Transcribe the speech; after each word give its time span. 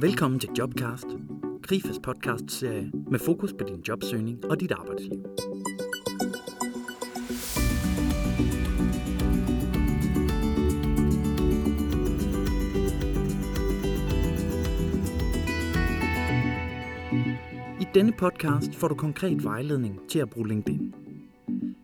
Velkommen 0.00 0.40
til 0.40 0.50
Jobcast, 0.58 1.06
Grifas 1.62 1.98
podcast-serie 2.02 2.90
med 3.10 3.18
fokus 3.18 3.52
på 3.52 3.64
din 3.68 3.80
jobsøgning 3.88 4.44
og 4.50 4.60
dit 4.60 4.72
arbejdsliv. 4.72 5.24
I 17.80 17.86
denne 17.94 18.12
podcast 18.12 18.74
får 18.74 18.88
du 18.88 18.94
konkret 18.94 19.44
vejledning 19.44 20.00
til 20.08 20.18
at 20.18 20.30
bruge 20.30 20.48
LinkedIn. 20.48 20.94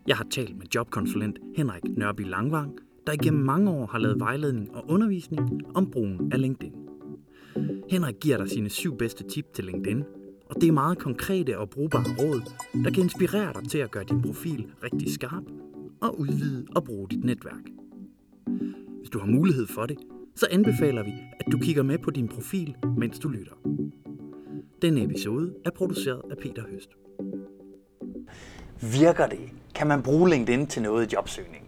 Jeg 0.07 0.15
har 0.17 0.25
talt 0.31 0.57
med 0.57 0.65
jobkonsulent 0.75 1.39
Henrik 1.57 1.83
Nørby 1.97 2.29
Langvang, 2.29 2.77
der 3.07 3.13
igennem 3.13 3.43
mange 3.43 3.71
år 3.71 3.85
har 3.85 3.99
lavet 3.99 4.19
vejledning 4.19 4.75
og 4.75 4.83
undervisning 4.89 5.61
om 5.75 5.91
brugen 5.91 6.31
af 6.33 6.41
LinkedIn. 6.41 6.82
Henrik 7.93 8.15
giver 8.21 8.37
dig 8.37 8.49
sine 8.49 8.69
syv 8.69 8.97
bedste 8.97 9.23
tip 9.23 9.53
til 9.53 9.65
LinkedIn, 9.65 10.03
og 10.49 10.61
det 10.61 10.67
er 10.67 10.71
meget 10.71 10.97
konkrete 10.97 11.59
og 11.59 11.69
brugbare 11.69 12.15
råd, 12.19 12.41
der 12.83 12.91
kan 12.91 13.03
inspirere 13.03 13.53
dig 13.53 13.69
til 13.69 13.77
at 13.77 13.91
gøre 13.91 14.03
din 14.03 14.21
profil 14.21 14.67
rigtig 14.83 15.13
skarp 15.13 15.43
og 16.01 16.19
udvide 16.19 16.65
og 16.75 16.83
bruge 16.83 17.09
dit 17.09 17.23
netværk. 17.23 17.63
Hvis 18.99 19.09
du 19.09 19.19
har 19.19 19.25
mulighed 19.25 19.67
for 19.67 19.85
det, 19.85 19.97
så 20.35 20.47
anbefaler 20.51 21.03
vi, 21.03 21.11
at 21.39 21.51
du 21.51 21.57
kigger 21.57 21.83
med 21.83 21.97
på 21.97 22.11
din 22.11 22.27
profil, 22.27 22.75
mens 22.97 23.19
du 23.19 23.29
lytter. 23.29 23.55
Denne 24.81 25.03
episode 25.03 25.53
er 25.65 25.71
produceret 25.71 26.21
af 26.31 26.37
Peter 26.37 26.63
Høst. 26.71 26.89
Virker 28.99 29.27
det? 29.27 29.49
Kan 29.75 29.87
man 29.87 30.03
bruge 30.03 30.29
LinkedIn 30.29 30.67
til 30.67 30.81
noget 30.81 31.11
i 31.11 31.15
jobsøgning? 31.15 31.62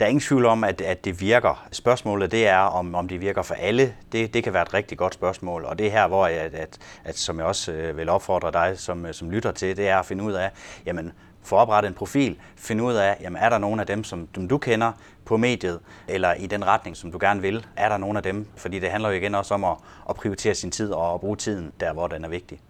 Der 0.00 0.06
er 0.06 0.10
ingen 0.10 0.20
tvivl 0.20 0.46
om, 0.46 0.64
at, 0.64 0.80
at 0.80 1.04
det 1.04 1.20
virker. 1.20 1.68
Spørgsmålet 1.72 2.30
det 2.30 2.46
er, 2.46 2.58
om, 2.58 2.94
om 2.94 3.08
det 3.08 3.20
virker 3.20 3.42
for 3.42 3.54
alle. 3.54 3.94
Det, 4.12 4.34
det 4.34 4.44
kan 4.44 4.52
være 4.52 4.62
et 4.62 4.74
rigtig 4.74 4.98
godt 4.98 5.14
spørgsmål, 5.14 5.64
og 5.64 5.78
det 5.78 5.86
er 5.86 5.90
her, 5.90 6.08
hvor 6.08 6.26
jeg, 6.26 6.40
at, 6.40 6.54
at, 6.54 6.78
at, 7.04 7.18
som 7.18 7.38
jeg 7.38 7.46
også 7.46 7.72
øh, 7.72 7.96
vil 7.96 8.08
opfordre 8.08 8.52
dig, 8.52 8.78
som, 8.78 9.06
øh, 9.06 9.14
som 9.14 9.30
lytter 9.30 9.52
til, 9.52 9.76
det 9.76 9.88
er 9.88 9.98
at 9.98 10.06
finde 10.06 10.24
ud 10.24 10.32
af, 10.32 10.50
jamen, 10.86 11.12
få 11.42 11.56
oprettet 11.56 11.88
en 11.88 11.94
profil, 11.94 12.38
finde 12.56 12.84
ud 12.84 12.94
af, 12.94 13.16
jamen, 13.20 13.42
er 13.42 13.48
der 13.48 13.58
nogen 13.58 13.80
af 13.80 13.86
dem, 13.86 14.04
som, 14.04 14.26
dem 14.26 14.48
du 14.48 14.58
kender 14.58 14.92
på 15.24 15.36
mediet, 15.36 15.80
eller 16.08 16.34
i 16.34 16.46
den 16.46 16.66
retning, 16.66 16.96
som 16.96 17.12
du 17.12 17.18
gerne 17.20 17.40
vil, 17.40 17.66
er 17.76 17.88
der 17.88 17.96
nogen 17.96 18.16
af 18.16 18.22
dem? 18.22 18.46
Fordi 18.56 18.78
det 18.78 18.90
handler 18.90 19.08
jo 19.08 19.16
igen 19.16 19.34
også 19.34 19.54
om 19.54 19.64
at, 19.64 19.76
at 20.08 20.16
prioritere 20.16 20.54
sin 20.54 20.70
tid 20.70 20.92
og 20.92 21.14
at 21.14 21.20
bruge 21.20 21.36
tiden 21.36 21.72
der, 21.80 21.92
hvor 21.92 22.06
den 22.06 22.24
er 22.24 22.28
vigtig. 22.28 22.60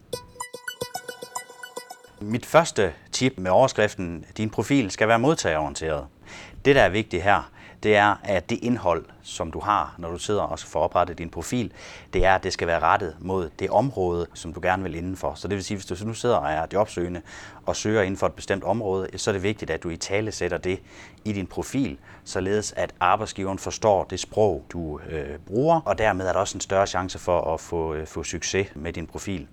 Mit 2.22 2.46
første 2.46 2.92
tip 3.12 3.34
med 3.38 3.50
overskriften, 3.50 4.24
din 4.36 4.50
profil 4.50 4.90
skal 4.90 5.08
være 5.08 5.18
modtagerorienteret. 5.18 6.06
Det, 6.64 6.76
der 6.76 6.82
er 6.82 6.88
vigtigt 6.88 7.22
her, 7.22 7.50
det 7.82 7.96
er, 7.96 8.14
at 8.24 8.50
det 8.50 8.58
indhold, 8.62 9.04
som 9.22 9.52
du 9.52 9.60
har, 9.60 9.94
når 9.98 10.10
du 10.10 10.18
sidder 10.18 10.42
og 10.42 10.58
får 10.58 10.80
oprettet 10.80 11.18
din 11.18 11.30
profil, 11.30 11.72
det 12.12 12.24
er, 12.24 12.34
at 12.34 12.42
det 12.42 12.52
skal 12.52 12.66
være 12.66 12.80
rettet 12.80 13.16
mod 13.20 13.50
det 13.58 13.70
område, 13.70 14.26
som 14.34 14.52
du 14.52 14.60
gerne 14.62 14.82
vil 14.82 14.94
indenfor. 14.94 15.34
Så 15.34 15.48
det 15.48 15.56
vil 15.56 15.64
sige, 15.64 15.76
hvis 15.76 15.86
du 15.86 16.06
nu 16.06 16.14
sidder 16.14 16.36
og 16.36 16.52
er 16.52 16.66
jobsøgende 16.72 17.22
og 17.66 17.76
søger 17.76 18.02
inden 18.02 18.16
for 18.16 18.26
et 18.26 18.32
bestemt 18.32 18.64
område, 18.64 19.18
så 19.18 19.30
er 19.30 19.32
det 19.32 19.42
vigtigt, 19.42 19.70
at 19.70 19.82
du 19.82 19.88
i 19.88 19.96
tale 19.96 20.32
sætter 20.32 20.58
det 20.58 20.80
i 21.24 21.32
din 21.32 21.46
profil, 21.46 21.98
således 22.24 22.72
at 22.72 22.94
arbejdsgiveren 23.00 23.58
forstår 23.58 24.04
det 24.04 24.20
sprog, 24.20 24.64
du 24.72 25.00
øh, 25.10 25.38
bruger, 25.46 25.80
og 25.80 25.98
dermed 25.98 26.26
er 26.26 26.32
der 26.32 26.41
også 26.41 26.56
en 26.56 26.60
større 26.60 26.86
chance 26.86 27.18
for 27.18 27.54
at 27.54 27.60
få, 27.60 27.94
øh, 27.94 28.06
få 28.06 28.22
succes 28.22 28.68
med 28.74 28.92
din 28.92 29.06
profil. 29.06 29.48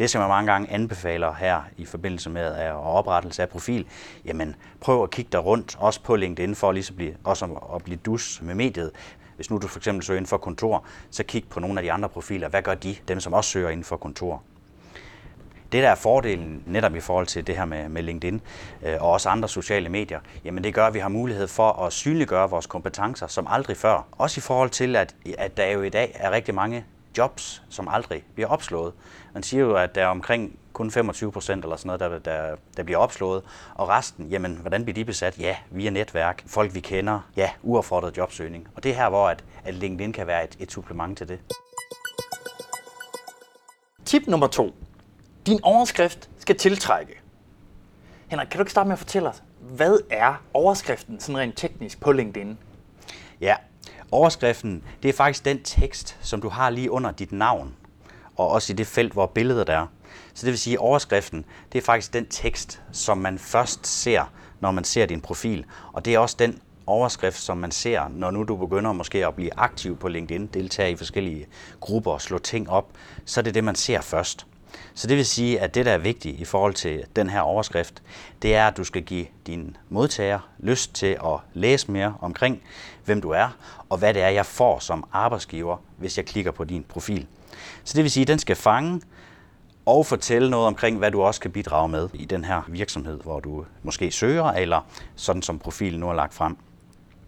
Det, 0.00 0.10
som 0.10 0.20
jeg 0.20 0.28
mange 0.28 0.52
gange 0.52 0.70
anbefaler 0.70 1.32
her 1.34 1.62
i 1.76 1.84
forbindelse 1.84 2.30
med 2.30 2.42
at 2.42 2.72
oprettelse 2.72 3.42
af 3.42 3.48
profil, 3.48 3.86
jamen 4.24 4.56
prøv 4.80 5.02
at 5.02 5.10
kigge 5.10 5.28
dig 5.32 5.44
rundt, 5.44 5.76
også 5.78 6.02
på 6.02 6.16
LinkedIn, 6.16 6.54
for 6.54 6.72
lige 6.72 6.84
så 6.84 6.92
blive, 6.92 7.16
også 7.24 7.44
at 7.74 7.84
blive 7.84 7.96
dus 7.96 8.42
med 8.42 8.54
mediet. 8.54 8.90
Hvis 9.36 9.50
nu 9.50 9.58
du 9.58 9.68
for 9.68 9.78
eksempel 9.78 10.04
søger 10.04 10.18
inden 10.18 10.28
for 10.28 10.36
kontor, 10.36 10.84
så 11.10 11.22
kig 11.22 11.44
på 11.50 11.60
nogle 11.60 11.80
af 11.80 11.84
de 11.84 11.92
andre 11.92 12.08
profiler. 12.08 12.48
Hvad 12.48 12.62
gør 12.62 12.74
de, 12.74 12.96
dem 13.08 13.20
som 13.20 13.32
også 13.32 13.50
søger 13.50 13.68
inden 13.68 13.84
for 13.84 13.96
kontor? 13.96 14.42
Det, 15.72 15.82
der 15.82 15.88
er 15.88 15.94
fordelen 15.94 16.62
netop 16.66 16.94
i 16.94 17.00
forhold 17.00 17.26
til 17.26 17.46
det 17.46 17.56
her 17.56 17.64
med, 17.64 17.88
med 17.88 18.02
LinkedIn 18.02 18.40
øh, 18.82 18.96
og 19.00 19.10
også 19.10 19.28
andre 19.28 19.48
sociale 19.48 19.88
medier, 19.88 20.20
jamen 20.44 20.64
det 20.64 20.74
gør, 20.74 20.86
at 20.86 20.94
vi 20.94 20.98
har 20.98 21.08
mulighed 21.08 21.48
for 21.48 21.72
at 21.72 21.92
synliggøre 21.92 22.50
vores 22.50 22.66
kompetencer 22.66 23.26
som 23.26 23.46
aldrig 23.50 23.76
før. 23.76 24.06
Også 24.12 24.38
i 24.38 24.42
forhold 24.42 24.70
til, 24.70 24.96
at, 24.96 25.14
at 25.38 25.56
der 25.56 25.66
jo 25.66 25.82
i 25.82 25.88
dag 25.88 26.12
er 26.14 26.30
rigtig 26.30 26.54
mange 26.54 26.84
jobs, 27.18 27.62
som 27.68 27.88
aldrig 27.88 28.24
bliver 28.34 28.48
opslået. 28.48 28.92
Man 29.34 29.42
siger 29.42 29.60
jo, 29.60 29.76
at 29.76 29.94
der 29.94 30.02
er 30.02 30.06
omkring 30.06 30.58
kun 30.72 30.90
25 30.90 31.32
procent 31.32 31.64
eller 31.64 31.76
sådan 31.76 31.86
noget, 31.86 32.24
der, 32.24 32.32
der, 32.32 32.56
der 32.76 32.82
bliver 32.82 32.98
opslået, 32.98 33.42
og 33.74 33.88
resten, 33.88 34.26
jamen, 34.26 34.56
hvordan 34.56 34.84
bliver 34.84 34.94
de 34.94 35.04
besat? 35.04 35.38
Ja, 35.38 35.56
via 35.70 35.90
netværk, 35.90 36.42
folk 36.46 36.74
vi 36.74 36.80
kender, 36.80 37.20
ja, 37.36 37.50
uaffordret 37.62 38.16
jobsøgning. 38.16 38.68
Og 38.76 38.82
det 38.82 38.90
er 38.90 38.94
her, 38.94 39.08
hvor 39.08 39.28
at, 39.28 39.44
at 39.64 39.74
LinkedIn 39.74 40.12
kan 40.12 40.26
være 40.26 40.44
et, 40.44 40.56
et 40.60 40.72
supplement 40.72 41.18
til 41.18 41.28
det. 41.28 41.38
Tip 44.04 44.22
nummer 44.26 44.46
to. 44.46 44.74
Din 45.46 45.60
overskrift 45.62 46.30
skal 46.38 46.56
tiltrække. 46.56 47.20
Henrik, 48.28 48.48
kan 48.48 48.58
du 48.58 48.62
ikke 48.62 48.70
starte 48.70 48.88
med 48.88 48.92
at 48.92 48.98
fortælle 48.98 49.28
os, 49.28 49.42
hvad 49.60 49.98
er 50.10 50.34
overskriften 50.54 51.20
sådan 51.20 51.38
rent 51.38 51.56
teknisk 51.56 52.00
på 52.00 52.12
LinkedIn? 52.12 52.58
Ja, 53.40 53.56
Overskriften, 54.12 54.84
det 55.02 55.08
er 55.08 55.12
faktisk 55.12 55.44
den 55.44 55.62
tekst, 55.62 56.16
som 56.20 56.40
du 56.40 56.48
har 56.48 56.70
lige 56.70 56.90
under 56.90 57.10
dit 57.10 57.32
navn, 57.32 57.74
og 58.36 58.48
også 58.48 58.72
i 58.72 58.76
det 58.76 58.86
felt, 58.86 59.12
hvor 59.12 59.26
billedet 59.26 59.68
er. 59.68 59.86
Så 60.34 60.46
det 60.46 60.52
vil 60.52 60.58
sige, 60.58 60.74
at 60.74 60.78
overskriften, 60.78 61.44
det 61.72 61.78
er 61.78 61.82
faktisk 61.82 62.12
den 62.12 62.26
tekst, 62.26 62.82
som 62.92 63.18
man 63.18 63.38
først 63.38 63.86
ser, 63.86 64.32
når 64.60 64.70
man 64.70 64.84
ser 64.84 65.06
din 65.06 65.20
profil. 65.20 65.64
Og 65.92 66.04
det 66.04 66.14
er 66.14 66.18
også 66.18 66.36
den 66.38 66.60
overskrift, 66.86 67.38
som 67.38 67.56
man 67.56 67.70
ser, 67.70 68.08
når 68.08 68.30
nu 68.30 68.44
du 68.44 68.56
begynder 68.56 68.92
måske 68.92 69.26
at 69.26 69.34
blive 69.34 69.50
aktiv 69.56 69.96
på 69.96 70.08
LinkedIn, 70.08 70.46
deltage 70.46 70.92
i 70.92 70.96
forskellige 70.96 71.46
grupper 71.80 72.10
og 72.10 72.22
slå 72.22 72.38
ting 72.38 72.70
op, 72.70 72.88
så 73.24 73.40
er 73.40 73.42
det 73.42 73.54
det, 73.54 73.64
man 73.64 73.74
ser 73.74 74.00
først. 74.00 74.46
Så 74.94 75.06
det 75.06 75.16
vil 75.16 75.26
sige, 75.26 75.60
at 75.60 75.74
det, 75.74 75.86
der 75.86 75.92
er 75.92 75.98
vigtigt 75.98 76.40
i 76.40 76.44
forhold 76.44 76.74
til 76.74 77.04
den 77.16 77.30
her 77.30 77.40
overskrift, 77.40 78.02
det 78.42 78.54
er, 78.54 78.66
at 78.66 78.76
du 78.76 78.84
skal 78.84 79.02
give 79.02 79.26
din 79.46 79.76
modtager 79.88 80.38
lyst 80.58 80.94
til 80.94 81.06
at 81.06 81.38
læse 81.54 81.90
mere 81.90 82.14
omkring, 82.20 82.62
hvem 83.04 83.20
du 83.20 83.30
er, 83.30 83.48
og 83.88 83.98
hvad 83.98 84.14
det 84.14 84.22
er, 84.22 84.28
jeg 84.28 84.46
får 84.46 84.78
som 84.78 85.04
arbejdsgiver, 85.12 85.76
hvis 85.96 86.16
jeg 86.16 86.26
klikker 86.26 86.50
på 86.50 86.64
din 86.64 86.84
profil. 86.88 87.26
Så 87.84 87.96
det 87.96 88.02
vil 88.02 88.10
sige, 88.10 88.22
at 88.22 88.28
den 88.28 88.38
skal 88.38 88.56
fange 88.56 89.00
og 89.86 90.06
fortælle 90.06 90.50
noget 90.50 90.66
omkring, 90.66 90.98
hvad 90.98 91.10
du 91.10 91.22
også 91.22 91.40
kan 91.40 91.50
bidrage 91.50 91.88
med 91.88 92.08
i 92.14 92.24
den 92.24 92.44
her 92.44 92.62
virksomhed, 92.68 93.20
hvor 93.20 93.40
du 93.40 93.64
måske 93.82 94.10
søger, 94.10 94.44
eller 94.44 94.80
sådan 95.16 95.42
som 95.42 95.58
profilen 95.58 96.00
nu 96.00 96.08
er 96.08 96.14
lagt 96.14 96.34
frem. 96.34 96.56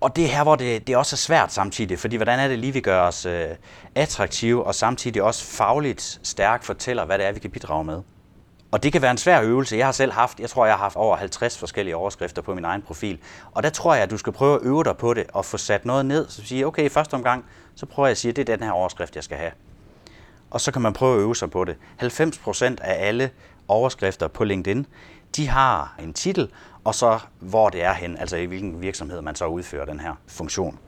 Og 0.02 0.16
det 0.16 0.24
er 0.24 0.28
her, 0.28 0.42
hvor 0.42 0.56
det, 0.56 0.86
det 0.86 0.96
også 0.96 1.14
er 1.14 1.18
svært 1.18 1.52
samtidig, 1.52 1.98
fordi 1.98 2.16
hvordan 2.16 2.38
er 2.38 2.48
det 2.48 2.58
lige, 2.58 2.72
vi 2.72 2.80
gør 2.80 3.00
os 3.00 3.26
øh, 3.26 3.48
attraktive, 3.94 4.64
og 4.64 4.74
samtidig 4.74 5.22
også 5.22 5.44
fagligt 5.44 6.20
stærkt 6.22 6.64
fortæller, 6.64 7.04
hvad 7.04 7.18
det 7.18 7.26
er, 7.26 7.32
vi 7.32 7.40
kan 7.40 7.50
bidrage 7.50 7.84
med. 7.84 8.02
Og 8.70 8.82
det 8.82 8.92
kan 8.92 9.02
være 9.02 9.10
en 9.10 9.18
svær 9.18 9.42
øvelse. 9.42 9.76
Jeg 9.76 9.86
har 9.86 9.92
selv 9.92 10.12
haft, 10.12 10.40
jeg 10.40 10.50
tror, 10.50 10.66
jeg 10.66 10.74
har 10.74 10.82
haft 10.82 10.96
over 10.96 11.16
50 11.16 11.58
forskellige 11.58 11.96
overskrifter 11.96 12.42
på 12.42 12.54
min 12.54 12.64
egen 12.64 12.82
profil. 12.82 13.18
Og 13.52 13.62
der 13.62 13.70
tror 13.70 13.94
jeg, 13.94 14.02
at 14.02 14.10
du 14.10 14.18
skal 14.18 14.32
prøve 14.32 14.54
at 14.54 14.60
øve 14.62 14.84
dig 14.84 14.96
på 14.96 15.14
det 15.14 15.24
og 15.32 15.44
få 15.44 15.56
sat 15.56 15.84
noget 15.84 16.06
ned. 16.06 16.28
Så 16.28 16.46
siger, 16.46 16.66
okay, 16.66 16.84
i 16.84 16.88
første 16.88 17.14
omgang, 17.14 17.44
så 17.74 17.86
prøver 17.86 18.06
jeg 18.06 18.10
at 18.10 18.19
sige, 18.19 18.30
at 18.30 18.36
det 18.36 18.48
er 18.48 18.56
den 18.56 18.64
her 18.64 18.72
overskrift, 18.72 19.16
jeg 19.16 19.24
skal 19.24 19.38
have. 19.38 19.52
Og 20.50 20.60
så 20.60 20.72
kan 20.72 20.82
man 20.82 20.92
prøve 20.92 21.16
at 21.16 21.20
øve 21.20 21.36
sig 21.36 21.50
på 21.50 21.64
det. 21.64 21.76
90% 22.02 22.64
af 22.80 23.08
alle 23.08 23.30
overskrifter 23.69 24.28
på 24.28 24.44
LinkedIn, 24.44 24.86
de 25.37 25.48
har 25.48 25.94
en 25.98 26.12
titel, 26.12 26.50
og 26.84 26.94
så 26.94 27.19
hvor 27.41 27.69
det 27.69 27.82
er 27.82 27.93
hen, 27.93 28.19
altså 28.19 28.37
i 28.37 28.44
hvilken 28.44 28.82
virksomhed 28.82 29.20
man 29.20 29.34
så 29.34 29.47
udfører 29.47 29.84
den 29.84 30.00
her 30.00 30.15
funktion. 30.26 30.78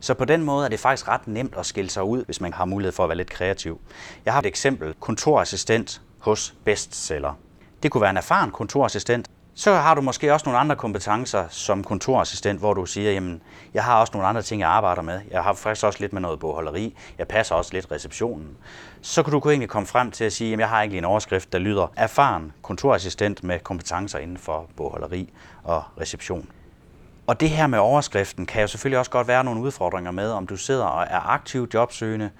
Så 0.00 0.14
på 0.14 0.24
den 0.24 0.42
måde 0.42 0.64
er 0.64 0.68
det 0.68 0.80
faktisk 0.80 1.08
ret 1.08 1.28
nemt 1.28 1.54
at 1.56 1.66
skille 1.66 1.90
sig 1.90 2.02
ud, 2.02 2.24
hvis 2.24 2.40
man 2.40 2.52
har 2.52 2.64
mulighed 2.64 2.92
for 2.92 3.02
at 3.02 3.08
være 3.08 3.16
lidt 3.16 3.30
kreativ. 3.30 3.80
Jeg 4.24 4.32
har 4.32 4.40
et 4.40 4.46
eksempel, 4.46 4.94
kontorassistent 5.00 6.02
hos 6.18 6.54
bestseller. 6.64 7.34
Det 7.82 7.90
kunne 7.90 8.00
være 8.00 8.10
en 8.10 8.16
erfaren 8.16 8.50
kontorassistent. 8.50 9.30
Så 9.54 9.74
har 9.74 9.94
du 9.94 10.00
måske 10.00 10.32
også 10.32 10.44
nogle 10.46 10.58
andre 10.58 10.76
kompetencer 10.76 11.44
som 11.48 11.84
kontorassistent, 11.84 12.58
hvor 12.58 12.74
du 12.74 12.86
siger, 12.86 13.12
jamen, 13.12 13.42
jeg 13.74 13.84
har 13.84 14.00
også 14.00 14.12
nogle 14.12 14.28
andre 14.28 14.42
ting, 14.42 14.60
jeg 14.60 14.68
arbejder 14.68 15.02
med. 15.02 15.20
Jeg 15.30 15.42
har 15.42 15.52
faktisk 15.52 15.86
også 15.86 16.00
lidt 16.00 16.12
med 16.12 16.20
noget 16.20 16.40
bogholderi. 16.40 16.94
Jeg 17.18 17.28
passer 17.28 17.54
også 17.54 17.70
lidt 17.72 17.92
receptionen. 17.92 18.56
Så 19.02 19.22
kan 19.22 19.32
du 19.32 19.50
egentlig 19.50 19.68
komme 19.68 19.86
frem 19.86 20.10
til 20.10 20.24
at 20.24 20.32
sige, 20.32 20.50
jamen, 20.50 20.60
jeg 20.60 20.68
har 20.68 20.78
egentlig 20.78 20.98
en 20.98 21.04
overskrift, 21.04 21.52
der 21.52 21.58
lyder 21.58 21.86
erfaren 21.96 22.52
kontorassistent 22.62 23.44
med 23.44 23.58
kompetencer 23.58 24.18
inden 24.18 24.38
for 24.38 24.66
bogholderi 24.76 25.32
og 25.64 25.82
reception. 26.00 26.48
Og 27.26 27.40
det 27.40 27.50
her 27.50 27.66
med 27.66 27.78
overskriften 27.78 28.46
kan 28.46 28.60
jo 28.60 28.66
selvfølgelig 28.66 28.98
også 28.98 29.10
godt 29.10 29.28
være 29.28 29.44
nogle 29.44 29.60
udfordringer 29.60 30.10
med, 30.10 30.30
om 30.30 30.46
du 30.46 30.56
sidder 30.56 30.84
og 30.84 31.06
er 31.10 31.30
aktiv 31.30 31.68
jobsøgende, 31.74 32.30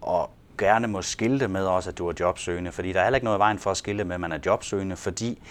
og 0.00 0.30
gerne 0.58 0.88
må 0.88 1.02
skilte 1.02 1.48
med 1.48 1.66
også, 1.66 1.90
at 1.90 1.98
du 1.98 2.08
er 2.08 2.12
jobsøgende, 2.20 2.72
fordi 2.72 2.92
der 2.92 3.00
er 3.00 3.04
heller 3.04 3.16
ikke 3.16 3.24
noget 3.24 3.38
i 3.38 3.40
vejen 3.40 3.58
for 3.58 3.70
at 3.70 3.76
skilte 3.76 4.04
med, 4.04 4.14
at 4.14 4.20
man 4.20 4.32
er 4.32 4.38
jobsøgende, 4.46 4.96
fordi 4.96 5.42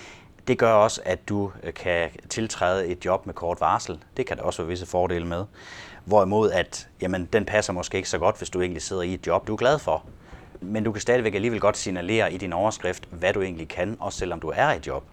det 0.51 0.59
gør 0.59 0.73
også, 0.73 1.01
at 1.05 1.29
du 1.29 1.51
øh, 1.63 1.73
kan 1.73 2.09
tiltræde 2.29 2.87
et 2.87 3.05
job 3.05 3.25
med 3.25 3.33
kort 3.33 3.61
varsel. 3.61 3.99
Det 4.17 4.25
kan 4.25 4.37
der 4.37 4.43
også 4.43 4.61
være 4.61 4.69
visse 4.69 4.85
fordele 4.85 5.27
med. 5.27 5.45
Hvorimod 6.05 6.51
at 6.51 6.87
jamen, 7.01 7.25
den 7.33 7.45
passer 7.45 7.73
måske 7.73 7.97
ikke 7.97 8.09
så 8.09 8.17
godt, 8.17 8.37
hvis 8.37 8.49
du 8.49 8.61
egentlig 8.61 8.81
sidder 8.81 9.01
i 9.01 9.13
et 9.13 9.27
job, 9.27 9.47
du 9.47 9.53
er 9.53 9.57
glad 9.57 9.79
for. 9.79 10.03
Men 10.61 10.83
du 10.83 10.91
kan 10.91 11.01
stadigvæk 11.01 11.35
alligevel 11.35 11.59
godt 11.59 11.77
signalere 11.77 12.33
i 12.33 12.37
din 12.37 12.53
overskrift, 12.53 13.07
hvad 13.11 13.33
du 13.33 13.41
egentlig 13.41 13.67
kan, 13.67 13.97
også 13.99 14.19
selvom 14.19 14.39
du 14.39 14.51
er 14.55 14.71
i 14.71 14.77
et 14.77 14.87
job. 14.87 15.03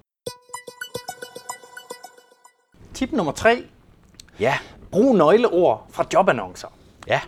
Tip 2.95 3.13
nummer 3.13 3.33
tre. 3.33 3.65
Ja. 4.41 4.59
Brug 4.91 5.17
nøgleord 5.17 5.87
fra 5.91 6.05
jobannoncer. 6.15 6.69
Ja. 7.07 7.21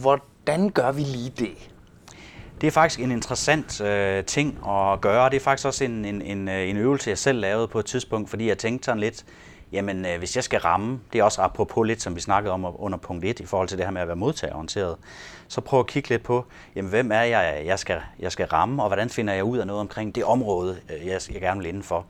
Hvordan 0.00 0.70
gør 0.70 0.92
vi 0.92 1.02
lige 1.02 1.30
det? 1.30 1.70
Det 2.60 2.66
er 2.66 2.70
faktisk 2.70 3.00
en 3.00 3.10
interessant 3.10 3.80
øh, 3.80 4.24
ting 4.24 4.58
at 4.68 5.00
gøre. 5.00 5.30
Det 5.30 5.36
er 5.36 5.40
faktisk 5.40 5.66
også 5.66 5.84
en, 5.84 6.04
en, 6.04 6.22
en, 6.22 6.48
øh, 6.48 6.68
en 6.68 6.76
øvelse, 6.76 7.10
jeg 7.10 7.18
selv 7.18 7.40
lavede 7.40 7.68
på 7.68 7.78
et 7.78 7.86
tidspunkt, 7.86 8.30
fordi 8.30 8.48
jeg 8.48 8.58
tænkte 8.58 8.84
sådan 8.84 9.00
lidt, 9.00 9.24
jamen 9.72 10.06
øh, 10.06 10.18
hvis 10.18 10.36
jeg 10.36 10.44
skal 10.44 10.60
ramme, 10.60 11.00
det 11.12 11.18
er 11.18 11.22
også 11.22 11.42
apropos 11.42 11.86
lidt, 11.86 12.02
som 12.02 12.16
vi 12.16 12.20
snakkede 12.20 12.52
om 12.52 12.66
under 12.78 12.98
punkt 12.98 13.24
1, 13.24 13.40
i 13.40 13.46
forhold 13.46 13.68
til 13.68 13.78
det 13.78 13.86
her 13.86 13.90
med 13.90 14.00
at 14.00 14.08
være 14.08 14.16
modtagerorienteret, 14.16 14.96
så 15.48 15.60
prøv 15.60 15.80
at 15.80 15.86
kigge 15.86 16.08
lidt 16.08 16.22
på, 16.22 16.44
jamen 16.76 16.90
hvem 16.90 17.12
er 17.12 17.22
jeg, 17.22 17.62
jeg 17.66 17.78
skal, 17.78 18.00
jeg 18.18 18.32
skal 18.32 18.46
ramme, 18.46 18.82
og 18.82 18.88
hvordan 18.88 19.10
finder 19.10 19.34
jeg 19.34 19.44
ud 19.44 19.58
af 19.58 19.66
noget 19.66 19.80
omkring 19.80 20.14
det 20.14 20.24
område, 20.24 20.80
øh, 20.90 21.06
jeg, 21.06 21.20
jeg 21.32 21.40
gerne 21.40 21.60
vil 21.60 21.68
indenfor. 21.68 22.06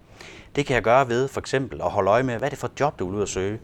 Det 0.57 0.67
kan 0.67 0.75
jeg 0.75 0.83
gøre 0.83 1.09
ved 1.09 1.29
for 1.29 1.41
eksempel 1.41 1.81
at 1.81 1.91
holde 1.91 2.11
øje 2.11 2.23
med, 2.23 2.39
hvad 2.39 2.49
er 2.49 2.51
det 2.51 2.59
for 2.59 2.67
et 2.67 2.81
job, 2.81 2.99
du 2.99 3.07
vil 3.07 3.17
ud 3.17 3.23
og 3.23 3.29
søge 3.29 3.59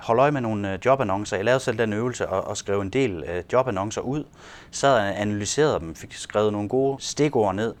holde 0.00 0.22
øje 0.22 0.30
med 0.30 0.40
nogle 0.40 0.72
øh, 0.72 0.78
jobannoncer. 0.84 1.36
Jeg 1.36 1.44
lavede 1.44 1.60
selv 1.60 1.78
den 1.78 1.92
øvelse 1.92 2.28
og, 2.28 2.46
og 2.46 2.56
skrev 2.56 2.80
en 2.80 2.90
del 2.90 3.24
øh, 3.26 3.42
jobannoncer 3.52 4.00
ud. 4.00 4.24
Sad 4.70 4.94
og 4.94 5.20
analyserede 5.20 5.80
dem, 5.80 5.94
fik 5.94 6.12
skrevet 6.12 6.52
nogle 6.52 6.68
gode 6.68 7.02
stikord 7.02 7.54
ned. 7.54 7.74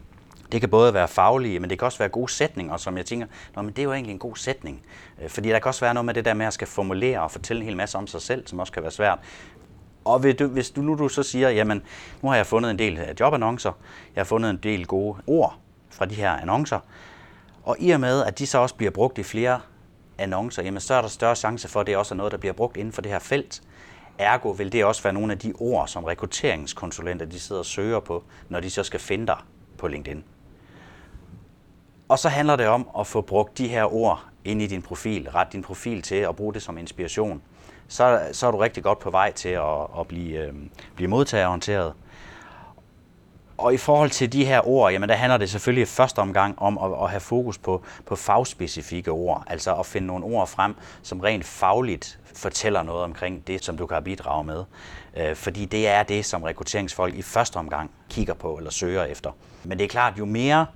Det 0.52 0.60
kan 0.60 0.70
både 0.70 0.94
være 0.94 1.08
faglige, 1.08 1.60
men 1.60 1.70
det 1.70 1.78
kan 1.78 1.86
også 1.86 1.98
være 1.98 2.08
gode 2.08 2.32
sætninger, 2.32 2.76
som 2.76 2.96
jeg 2.96 3.06
tænker, 3.06 3.26
Nå, 3.56 3.62
men 3.62 3.70
det 3.70 3.78
er 3.78 3.84
jo 3.84 3.92
egentlig 3.92 4.12
en 4.12 4.18
god 4.18 4.36
sætning. 4.36 4.82
Øh, 5.22 5.28
fordi 5.28 5.48
der 5.48 5.58
kan 5.58 5.68
også 5.68 5.80
være 5.80 5.94
noget 5.94 6.04
med 6.04 6.14
det 6.14 6.24
der 6.24 6.34
med 6.34 6.46
at 6.46 6.52
skal 6.52 6.66
formulere 6.66 7.20
og 7.20 7.30
fortælle 7.30 7.60
en 7.60 7.66
hel 7.66 7.76
masse 7.76 7.98
om 7.98 8.06
sig 8.06 8.22
selv, 8.22 8.46
som 8.46 8.58
også 8.58 8.72
kan 8.72 8.82
være 8.82 8.92
svært. 8.92 9.18
Og 10.04 10.18
hvis 10.18 10.70
du 10.70 10.82
nu 10.82 10.94
du 10.94 11.08
så 11.08 11.22
siger, 11.22 11.50
jamen 11.50 11.82
nu 12.22 12.28
har 12.28 12.36
jeg 12.36 12.46
fundet 12.46 12.70
en 12.70 12.78
del 12.78 12.98
øh, 12.98 13.06
jobannoncer, 13.20 13.72
jeg 14.14 14.20
har 14.20 14.24
fundet 14.24 14.50
en 14.50 14.56
del 14.62 14.86
gode 14.86 15.18
ord 15.26 15.56
fra 15.90 16.06
de 16.06 16.14
her 16.14 16.30
annoncer, 16.30 16.78
og 17.62 17.76
i 17.78 17.90
og 17.90 18.00
med, 18.00 18.24
at 18.24 18.38
de 18.38 18.46
så 18.46 18.58
også 18.58 18.74
bliver 18.74 18.90
brugt 18.90 19.18
i 19.18 19.22
flere 19.22 19.60
annoncer, 20.20 20.62
jamen 20.62 20.80
så 20.80 20.94
er 20.94 21.00
der 21.00 21.08
større 21.08 21.36
chance 21.36 21.68
for, 21.68 21.80
at 21.80 21.86
det 21.86 21.96
også 21.96 22.14
er 22.14 22.16
noget, 22.16 22.32
der 22.32 22.38
bliver 22.38 22.52
brugt 22.52 22.76
inden 22.76 22.92
for 22.92 23.02
det 23.02 23.12
her 23.12 23.18
felt. 23.18 23.62
Ergo 24.18 24.50
vil 24.50 24.72
det 24.72 24.84
også 24.84 25.02
være 25.02 25.12
nogle 25.12 25.32
af 25.32 25.38
de 25.38 25.52
ord, 25.58 25.88
som 25.88 26.04
rekrutteringskonsulenter 26.04 27.26
de 27.26 27.40
sidder 27.40 27.58
og 27.58 27.66
søger 27.66 28.00
på, 28.00 28.24
når 28.48 28.60
de 28.60 28.70
så 28.70 28.82
skal 28.82 29.00
finde 29.00 29.26
dig 29.26 29.38
på 29.78 29.88
LinkedIn. 29.88 30.24
Og 32.08 32.18
så 32.18 32.28
handler 32.28 32.56
det 32.56 32.66
om 32.66 32.88
at 32.98 33.06
få 33.06 33.20
brugt 33.20 33.58
de 33.58 33.68
her 33.68 33.94
ord 33.94 34.24
ind 34.44 34.62
i 34.62 34.66
din 34.66 34.82
profil, 34.82 35.30
ret 35.30 35.52
din 35.52 35.62
profil 35.62 36.02
til 36.02 36.14
at 36.14 36.36
bruge 36.36 36.54
det 36.54 36.62
som 36.62 36.78
inspiration. 36.78 37.42
Så, 37.88 38.28
så 38.32 38.46
er 38.46 38.50
du 38.50 38.58
rigtig 38.58 38.82
godt 38.82 38.98
på 38.98 39.10
vej 39.10 39.32
til 39.32 39.48
at, 39.48 39.86
at 39.98 40.06
blive, 40.08 40.38
øh, 40.38 40.54
blive 40.96 41.08
modtagerorienteret. 41.08 41.92
Og 43.60 43.74
i 43.74 43.76
forhold 43.76 44.10
til 44.10 44.32
de 44.32 44.44
her 44.44 44.68
ord, 44.68 44.92
jamen 44.92 45.08
der 45.08 45.14
handler 45.14 45.36
det 45.36 45.50
selvfølgelig 45.50 45.82
i 45.82 45.86
første 45.86 46.18
omgang 46.18 46.58
om 46.58 46.78
at, 46.78 47.02
at 47.02 47.10
have 47.10 47.20
fokus 47.20 47.58
på, 47.58 47.82
på 48.06 48.16
fagspecifikke 48.16 49.10
ord, 49.10 49.44
altså 49.46 49.74
at 49.74 49.86
finde 49.86 50.06
nogle 50.06 50.24
ord 50.24 50.48
frem, 50.48 50.74
som 51.02 51.20
rent 51.20 51.44
fagligt 51.44 52.18
fortæller 52.34 52.82
noget 52.82 53.02
omkring 53.04 53.46
det, 53.46 53.64
som 53.64 53.76
du 53.76 53.86
kan 53.86 54.04
bidrage 54.04 54.44
med. 54.44 54.64
Øh, 55.16 55.36
fordi 55.36 55.64
det 55.64 55.88
er 55.88 56.02
det, 56.02 56.24
som 56.24 56.42
rekrutteringsfolk 56.42 57.14
i 57.14 57.22
første 57.22 57.56
omgang 57.56 57.90
kigger 58.10 58.34
på 58.34 58.56
eller 58.56 58.70
søger 58.70 59.04
efter. 59.04 59.30
Men 59.64 59.78
det 59.78 59.84
er 59.84 59.88
klart, 59.88 60.18
jo 60.18 60.24
mere 60.24 60.66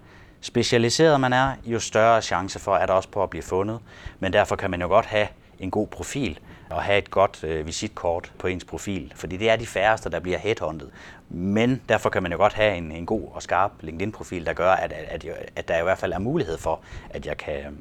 specialiseret 0.40 1.20
man 1.20 1.32
er, 1.32 1.52
jo 1.64 1.80
større 1.80 2.22
chance 2.22 2.58
for 2.58 2.74
at 2.74 2.88
der 2.88 2.94
også 2.94 3.08
på 3.08 3.22
at 3.22 3.30
blive 3.30 3.42
fundet. 3.42 3.78
Men 4.20 4.32
derfor 4.32 4.56
kan 4.56 4.70
man 4.70 4.80
jo 4.80 4.88
godt 4.88 5.06
have 5.06 5.28
en 5.58 5.70
god 5.70 5.86
profil 5.86 6.38
at 6.76 6.82
have 6.82 6.98
et 6.98 7.10
godt 7.10 7.44
øh, 7.44 7.66
visitkort 7.66 8.32
på 8.38 8.46
ens 8.46 8.64
profil, 8.64 9.12
fordi 9.16 9.36
det 9.36 9.50
er 9.50 9.56
de 9.56 9.66
færreste, 9.66 10.10
der 10.10 10.20
bliver 10.20 10.38
headhunted. 10.38 10.88
Men 11.28 11.82
derfor 11.88 12.10
kan 12.10 12.22
man 12.22 12.32
jo 12.32 12.38
godt 12.38 12.52
have 12.52 12.76
en, 12.76 12.92
en 12.92 13.06
god 13.06 13.28
og 13.32 13.42
skarp 13.42 13.72
LinkedIn-profil, 13.80 14.46
der 14.46 14.52
gør, 14.52 14.70
at, 14.72 14.92
at, 14.92 15.24
at, 15.24 15.50
at 15.56 15.68
der 15.68 15.80
i 15.80 15.82
hvert 15.82 15.98
fald 15.98 16.12
er 16.12 16.18
mulighed 16.18 16.58
for, 16.58 16.80
at 17.10 17.26
jeg 17.26 17.36
kan, 17.36 17.58
øh, 17.58 17.72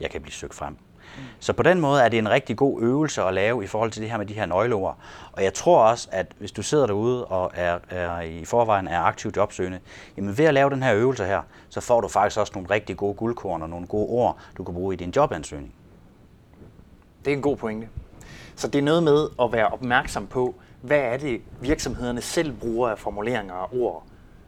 jeg 0.00 0.10
kan 0.10 0.20
blive 0.22 0.32
søgt 0.32 0.54
frem. 0.54 0.76
Så 1.38 1.52
på 1.52 1.62
den 1.62 1.80
måde 1.80 2.02
er 2.02 2.08
det 2.08 2.18
en 2.18 2.30
rigtig 2.30 2.56
god 2.56 2.82
øvelse 2.82 3.22
at 3.22 3.34
lave 3.34 3.64
i 3.64 3.66
forhold 3.66 3.90
til 3.90 4.02
det 4.02 4.10
her 4.10 4.18
med 4.18 4.26
de 4.26 4.34
her 4.34 4.46
nøgleord. 4.46 4.98
Og 5.32 5.44
jeg 5.44 5.54
tror 5.54 5.82
også, 5.82 6.08
at 6.12 6.26
hvis 6.38 6.52
du 6.52 6.62
sidder 6.62 6.86
derude 6.86 7.24
og 7.24 7.52
er, 7.54 7.78
er 7.90 8.20
i 8.20 8.44
forvejen 8.44 8.88
er 8.88 9.00
aktiv 9.00 9.32
jobsøgende, 9.36 9.80
jamen 10.16 10.38
ved 10.38 10.44
at 10.44 10.54
lave 10.54 10.70
den 10.70 10.82
her 10.82 10.94
øvelse 10.94 11.24
her, 11.24 11.42
så 11.68 11.80
får 11.80 12.00
du 12.00 12.08
faktisk 12.08 12.40
også 12.40 12.52
nogle 12.54 12.70
rigtig 12.70 12.96
gode 12.96 13.14
guldkorn 13.14 13.62
og 13.62 13.68
nogle 13.68 13.86
gode 13.86 14.08
ord, 14.08 14.38
du 14.56 14.64
kan 14.64 14.74
bruge 14.74 14.94
i 14.94 14.96
din 14.96 15.12
jobansøgning. 15.16 15.74
Det 17.24 17.32
er 17.32 17.36
en 17.36 17.42
god 17.42 17.56
pointe. 17.56 17.88
Så 18.56 18.68
det 18.68 18.78
er 18.78 18.82
noget 18.82 19.02
med 19.02 19.28
at 19.42 19.52
være 19.52 19.68
opmærksom 19.68 20.26
på, 20.26 20.54
hvad 20.80 20.98
er 20.98 21.16
det 21.16 21.40
virksomhederne 21.60 22.20
selv 22.20 22.52
bruger 22.52 22.88
af 22.88 22.98
formuleringer 22.98 23.54
og 23.54 23.74
ord, 23.80 24.04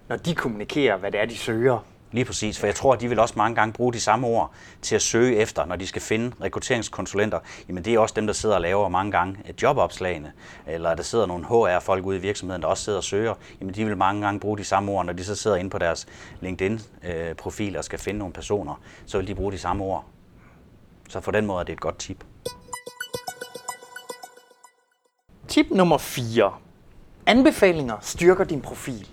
når 0.09 0.17
de 0.17 0.35
kommunikerer, 0.35 0.97
hvad 0.97 1.13
det 1.13 1.21
er, 1.21 1.27
de 1.27 1.37
søger. 1.37 1.79
Lige 2.13 2.25
præcis, 2.25 2.59
for 2.59 2.67
jeg 2.67 2.75
tror, 2.75 2.93
at 2.93 3.01
de 3.01 3.09
vil 3.09 3.19
også 3.19 3.35
mange 3.37 3.55
gange 3.55 3.73
bruge 3.73 3.93
de 3.93 4.01
samme 4.01 4.27
ord 4.27 4.53
til 4.83 4.95
at 4.95 5.03
søge 5.03 5.37
efter, 5.37 5.65
når 5.65 5.77
de 5.77 5.87
skal 5.87 6.03
finde 6.03 6.33
rekrutteringskonsulenter. 6.43 7.39
Jamen 7.69 7.85
det 7.85 7.95
er 7.95 7.99
også 7.99 8.15
dem, 8.17 8.27
der 8.27 8.35
sidder 8.35 8.55
og 8.55 8.61
laver 8.61 8.89
mange 8.89 9.13
gange 9.13 9.37
jobopslagene, 9.63 10.33
eller 10.67 10.95
der 10.95 11.03
sidder 11.03 11.27
nogle 11.27 11.45
HR-folk 11.45 12.05
ude 12.07 12.17
i 12.17 12.21
virksomheden, 12.21 12.63
der 12.63 12.69
også 12.69 12.85
sidder 12.85 12.99
og 12.99 13.05
søger. 13.05 13.35
Jamen 13.61 13.75
de 13.75 13.85
vil 13.85 13.97
mange 13.97 14.23
gange 14.23 14.41
bruge 14.41 14.59
de 14.59 14.65
samme 14.65 14.93
ord, 14.93 15.07
når 15.07 15.13
de 15.13 15.25
så 15.25 15.35
sidder 15.35 15.57
inde 15.57 15.71
på 15.71 15.79
deres 15.79 16.07
LinkedIn-profil 16.41 17.77
og 17.77 17.85
skal 17.85 17.99
finde 17.99 18.19
nogle 18.19 18.35
personer, 18.35 18.81
så 19.07 19.19
vil 19.19 19.27
de 19.27 19.35
bruge 19.35 19.53
de 19.53 19.59
samme 19.59 19.85
ord. 19.85 20.05
Så 21.09 21.21
på 21.21 21.31
den 21.31 21.47
måde 21.47 21.61
er 21.61 21.65
det 21.65 21.73
et 21.73 21.81
godt 21.81 21.99
tip. 21.99 22.25
Tip 25.49 25.67
nummer 25.71 25.99
4. 25.99 26.53
Anbefalinger 27.27 27.97
styrker 28.01 28.45
din 28.45 28.61
profil. 28.61 29.09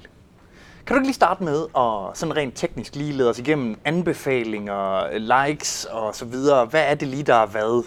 Kan 0.85 0.95
du 0.95 0.95
ikke 0.95 1.07
lige 1.07 1.13
starte 1.13 1.43
med 1.43 1.61
at 1.61 2.17
sådan 2.17 2.35
rent 2.35 2.55
teknisk 2.55 2.95
lige 2.95 3.11
lede 3.11 3.29
os 3.29 3.39
igennem 3.39 3.79
anbefalinger, 3.85 5.07
likes 5.17 5.85
og 5.85 6.15
så 6.15 6.25
videre. 6.25 6.65
Hvad 6.65 6.83
er 6.83 6.95
det 6.95 7.07
lige, 7.07 7.23
der 7.23 7.35
er 7.35 7.45
hvad? 7.45 7.85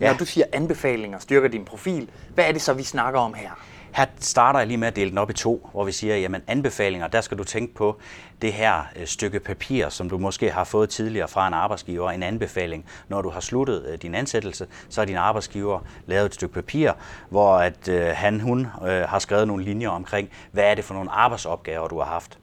Ja. 0.00 0.10
Når 0.10 0.18
du 0.18 0.24
siger 0.24 0.46
anbefalinger 0.52 1.18
styrker 1.18 1.48
din 1.48 1.64
profil, 1.64 2.10
hvad 2.34 2.44
er 2.44 2.52
det 2.52 2.62
så, 2.62 2.72
vi 2.72 2.82
snakker 2.82 3.20
om 3.20 3.34
her? 3.34 3.50
Her 3.92 4.06
starter 4.20 4.58
jeg 4.58 4.68
lige 4.68 4.78
med 4.78 4.88
at 4.88 4.96
dele 4.96 5.10
den 5.10 5.18
op 5.18 5.30
i 5.30 5.32
to, 5.32 5.70
hvor 5.72 5.84
vi 5.84 5.92
siger, 5.92 6.16
jamen 6.16 6.42
anbefalinger, 6.46 7.06
der 7.06 7.20
skal 7.20 7.38
du 7.38 7.44
tænke 7.44 7.74
på 7.74 7.98
det 8.42 8.52
her 8.52 8.82
øh, 8.96 9.06
stykke 9.06 9.40
papir, 9.40 9.88
som 9.88 10.10
du 10.10 10.18
måske 10.18 10.50
har 10.50 10.64
fået 10.64 10.88
tidligere 10.90 11.28
fra 11.28 11.48
en 11.48 11.54
arbejdsgiver, 11.54 12.10
en 12.10 12.22
anbefaling. 12.22 12.84
Når 13.08 13.22
du 13.22 13.30
har 13.30 13.40
sluttet 13.40 13.86
øh, 13.88 13.98
din 13.98 14.14
ansættelse, 14.14 14.66
så 14.88 15.00
har 15.00 15.06
din 15.06 15.16
arbejdsgiver 15.16 15.80
lavet 16.06 16.26
et 16.26 16.34
stykke 16.34 16.54
papir, 16.54 16.92
hvor 17.28 17.56
at 17.56 17.88
øh, 17.88 18.06
han, 18.06 18.40
hun 18.40 18.66
har 18.82 19.18
skrevet 19.18 19.48
nogle 19.48 19.64
linjer 19.64 19.88
omkring, 19.88 20.30
hvad 20.52 20.64
er 20.64 20.74
det 20.74 20.84
for 20.84 20.94
nogle 20.94 21.10
arbejdsopgaver, 21.10 21.88
du 21.88 21.98
har 21.98 22.06
haft. 22.06 22.38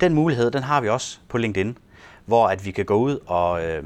Den 0.00 0.14
mulighed, 0.14 0.50
den 0.50 0.62
har 0.62 0.80
vi 0.80 0.88
også 0.88 1.18
på 1.28 1.38
LinkedIn, 1.38 1.78
hvor 2.26 2.46
at 2.46 2.66
vi 2.66 2.70
kan 2.70 2.84
gå 2.84 2.94
ud 2.94 3.18
og, 3.26 3.64
øh, 3.64 3.84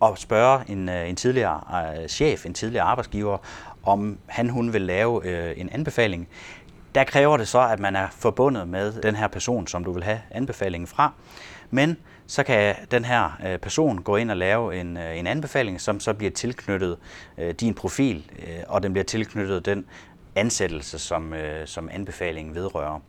og 0.00 0.18
spørge 0.18 0.60
en, 0.68 0.88
øh, 0.88 1.08
en 1.08 1.16
tidligere 1.16 1.60
øh, 2.02 2.08
chef, 2.08 2.46
en 2.46 2.54
tidligere 2.54 2.84
arbejdsgiver, 2.84 3.38
om 3.82 4.18
han 4.26 4.50
hun 4.50 4.72
vil 4.72 4.82
lave 4.82 5.26
øh, 5.26 5.60
en 5.60 5.68
anbefaling. 5.72 6.28
Der 6.94 7.04
kræver 7.04 7.36
det 7.36 7.48
så, 7.48 7.60
at 7.60 7.80
man 7.80 7.96
er 7.96 8.08
forbundet 8.10 8.68
med 8.68 8.92
den 8.92 9.16
her 9.16 9.28
person, 9.28 9.66
som 9.66 9.84
du 9.84 9.92
vil 9.92 10.02
have 10.02 10.20
anbefalingen 10.30 10.86
fra. 10.86 11.12
Men 11.70 11.96
så 12.26 12.42
kan 12.42 12.74
den 12.90 13.04
her 13.04 13.40
øh, 13.46 13.58
person 13.58 14.02
gå 14.02 14.16
ind 14.16 14.30
og 14.30 14.36
lave 14.36 14.80
en, 14.80 14.96
en 14.96 15.26
anbefaling, 15.26 15.80
som 15.80 16.00
så 16.00 16.14
bliver 16.14 16.30
tilknyttet 16.30 16.98
øh, 17.38 17.54
din 17.54 17.74
profil, 17.74 18.30
øh, 18.38 18.58
og 18.68 18.82
den 18.82 18.92
bliver 18.92 19.04
tilknyttet 19.04 19.66
den 19.66 19.86
ansættelse, 20.34 20.98
som, 20.98 21.34
øh, 21.34 21.66
som 21.66 21.88
anbefalingen 21.92 22.54
vedrører. 22.54 23.00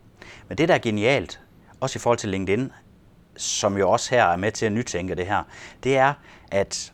Men 0.48 0.58
det, 0.58 0.68
der 0.68 0.74
er 0.74 0.78
genialt, 0.78 1.40
også 1.80 1.96
i 1.96 2.00
forhold 2.00 2.18
til 2.18 2.28
LinkedIn, 2.28 2.72
som 3.36 3.76
jo 3.78 3.90
også 3.90 4.14
her 4.14 4.24
er 4.24 4.36
med 4.36 4.52
til 4.52 4.66
at 4.66 4.72
nytænke 4.72 5.14
det 5.14 5.26
her, 5.26 5.42
det 5.84 5.96
er, 5.96 6.12
at 6.52 6.92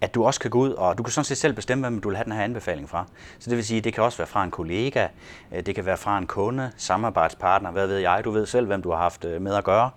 at 0.00 0.14
du 0.14 0.24
også 0.24 0.40
kan 0.40 0.50
gå 0.50 0.58
ud, 0.58 0.70
og 0.70 0.98
du 0.98 1.02
kan 1.02 1.12
sådan 1.12 1.24
set 1.24 1.38
selv 1.38 1.52
bestemme, 1.52 1.88
hvem 1.88 2.00
du 2.00 2.08
vil 2.08 2.16
have 2.16 2.24
den 2.24 2.32
her 2.32 2.42
anbefaling 2.42 2.88
fra. 2.88 3.06
Så 3.38 3.50
det 3.50 3.56
vil 3.56 3.64
sige, 3.64 3.80
det 3.80 3.94
kan 3.94 4.04
også 4.04 4.18
være 4.18 4.26
fra 4.26 4.44
en 4.44 4.50
kollega, 4.50 5.08
øh, 5.52 5.66
det 5.66 5.74
kan 5.74 5.86
være 5.86 5.96
fra 5.96 6.18
en 6.18 6.26
kunde, 6.26 6.72
samarbejdspartner, 6.76 7.70
hvad 7.70 7.86
ved 7.86 7.98
jeg, 7.98 8.22
du 8.24 8.30
ved 8.30 8.46
selv, 8.46 8.66
hvem 8.66 8.82
du 8.82 8.90
har 8.90 8.96
haft 8.96 9.24
øh, 9.24 9.42
med 9.42 9.54
at 9.54 9.64
gøre. 9.64 9.90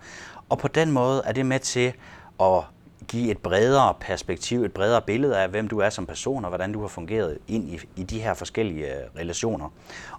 Og 0.50 0.58
på 0.58 0.68
den 0.68 0.92
måde 0.92 1.22
er 1.26 1.32
det 1.32 1.46
med 1.46 1.60
til 1.60 1.94
at 2.40 2.64
give 3.08 3.32
et 3.32 3.38
bredere 3.38 3.94
perspektiv, 4.00 4.64
et 4.64 4.74
bredere 4.74 5.02
billede 5.02 5.40
af, 5.40 5.50
hvem 5.50 5.68
du 5.68 5.80
er 5.80 5.90
som 5.90 6.06
person, 6.06 6.46
og 6.46 6.50
hvordan 6.50 6.74
du 6.74 6.82
har 6.82 6.88
fungeret 6.88 7.38
ind 7.48 7.70
i, 7.70 7.80
i 7.96 8.04
de 8.04 8.20
her 8.22 8.34
forskellige 8.34 8.96
øh, 8.96 9.04
relationer. 9.20 9.70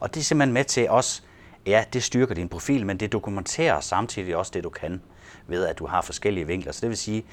Og 0.00 0.14
det 0.14 0.21
er 0.21 0.25
simpelthen 0.25 0.54
med 0.54 0.64
til 0.64 0.90
også, 0.90 1.23
ja, 1.66 1.85
det 1.92 2.02
styrker 2.02 2.35
din 2.35 2.49
profil, 2.49 2.87
men 2.87 3.00
det 3.00 3.12
dokumenterer 3.12 3.80
samtidig 3.80 4.37
også 4.37 4.50
det, 4.54 4.64
du 4.64 4.71
kan, 4.71 5.02
ved 5.47 5.66
at 5.66 5.78
du 5.78 5.87
har 5.87 6.02
forskellige 6.02 6.47
vinkler. 6.47 6.73
Så 6.73 6.80
det 6.80 6.88
vil 6.88 6.99
sige, 6.99 7.25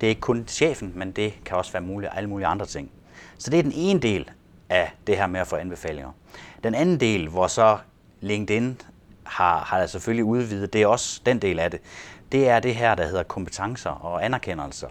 det 0.00 0.06
er 0.06 0.08
ikke 0.08 0.20
kun 0.20 0.44
chefen, 0.48 0.92
men 0.96 1.12
det 1.12 1.34
kan 1.44 1.56
også 1.56 1.72
være 1.72 1.82
muligt 1.82 2.12
alle 2.14 2.28
mulige 2.28 2.46
andre 2.46 2.66
ting. 2.66 2.90
Så 3.38 3.50
det 3.50 3.58
er 3.58 3.62
den 3.62 3.72
ene 3.74 4.00
del 4.00 4.30
af 4.68 4.92
det 5.06 5.16
her 5.16 5.26
med 5.26 5.40
at 5.40 5.46
få 5.46 5.56
anbefalinger. 5.56 6.10
Den 6.64 6.74
anden 6.74 7.00
del, 7.00 7.28
hvor 7.28 7.46
så 7.46 7.78
LinkedIn 8.20 8.80
har, 9.24 9.58
har 9.58 9.86
selvfølgelig 9.86 10.24
udvidet, 10.24 10.72
det 10.72 10.82
er 10.82 10.86
også 10.86 11.20
den 11.26 11.38
del 11.38 11.58
af 11.58 11.70
det, 11.70 11.80
det 12.32 12.48
er 12.48 12.60
det 12.60 12.74
her, 12.74 12.94
der 12.94 13.06
hedder 13.06 13.22
kompetencer 13.22 13.90
og 13.90 14.24
anerkendelser, 14.24 14.88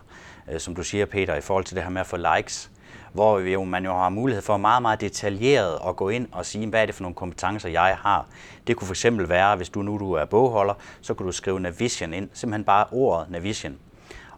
øh, 0.51 0.59
som 0.59 0.75
du 0.75 0.83
siger, 0.83 1.05
Peter, 1.05 1.35
i 1.35 1.41
forhold 1.41 1.65
til 1.65 1.75
det 1.75 1.83
her 1.83 1.89
med 1.89 2.01
at 2.01 2.07
få 2.07 2.17
likes, 2.35 2.71
hvor 3.13 3.39
jo, 3.39 3.63
man 3.63 3.85
jo 3.85 3.91
har 3.91 4.09
mulighed 4.09 4.41
for 4.41 4.57
meget, 4.57 4.81
meget 4.81 5.01
detaljeret 5.01 5.79
at 5.87 5.95
gå 5.95 6.09
ind 6.09 6.27
og 6.31 6.45
sige, 6.45 6.67
hvad 6.67 6.81
er 6.81 6.85
det 6.85 6.95
for 6.95 7.03
nogle 7.03 7.15
kompetencer, 7.15 7.69
jeg 7.69 7.97
har. 8.01 8.25
Det 8.67 8.75
kunne 8.75 8.95
fx 8.95 9.05
være, 9.11 9.55
hvis 9.55 9.69
du 9.69 9.81
nu 9.81 9.97
du 9.97 10.13
er 10.13 10.25
bogholder, 10.25 10.73
så 11.01 11.13
kunne 11.13 11.27
du 11.27 11.31
skrive 11.31 11.59
Navision 11.59 12.13
ind, 12.13 12.29
simpelthen 12.33 12.63
bare 12.63 12.85
ordet 12.91 13.29
Navision 13.29 13.77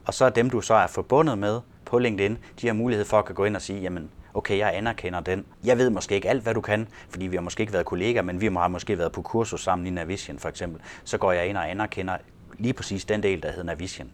og 0.06 0.14
så 0.14 0.26
er 0.26 0.30
dem, 0.30 0.50
du 0.50 0.62
så 0.62 0.74
er 0.74 0.88
forbundet 0.88 1.38
med 1.38 1.62
på 1.86 1.98
LinkedIn, 1.98 2.38
de 2.62 2.68
har 2.68 2.74
mulighed 2.74 3.06
for 3.06 3.18
at 3.18 3.36
gå 3.36 3.46
ind 3.46 3.56
og 3.56 3.62
sige, 3.62 3.80
jamen, 3.80 4.10
okay, 4.34 4.58
jeg 4.58 4.76
anerkender 4.76 5.20
den. 5.20 5.46
Jeg 5.64 5.78
ved 5.78 5.90
måske 5.90 6.16
ikke 6.16 6.30
alt, 6.30 6.44
hvad 6.44 6.54
du 6.54 6.62
kan, 6.62 6.88
fordi 7.10 7.28
vi 7.28 7.36
har 7.36 7.42
måske 7.42 7.62
ikke 7.62 7.74
været 7.74 7.86
kollegaer, 7.86 8.22
men 8.22 8.42
vi 8.42 8.46
har 8.48 8.68
måske 8.68 8.98
været 8.98 9.12
på 9.12 9.22
kursus 9.22 9.64
sammen 9.64 9.88
i 9.88 9.90
Navision 9.90 10.40
for 10.40 10.50
eksempel. 10.50 10.82
Så 11.04 11.18
går 11.18 11.32
jeg 11.32 11.48
ind 11.48 11.58
og 11.58 11.72
anerkender 11.72 12.18
lige 12.58 12.74
præcis 12.74 13.06
den 13.06 13.24
del, 13.24 13.44
der 13.44 13.50
hedder 13.50 13.64
Navision. 13.64 14.12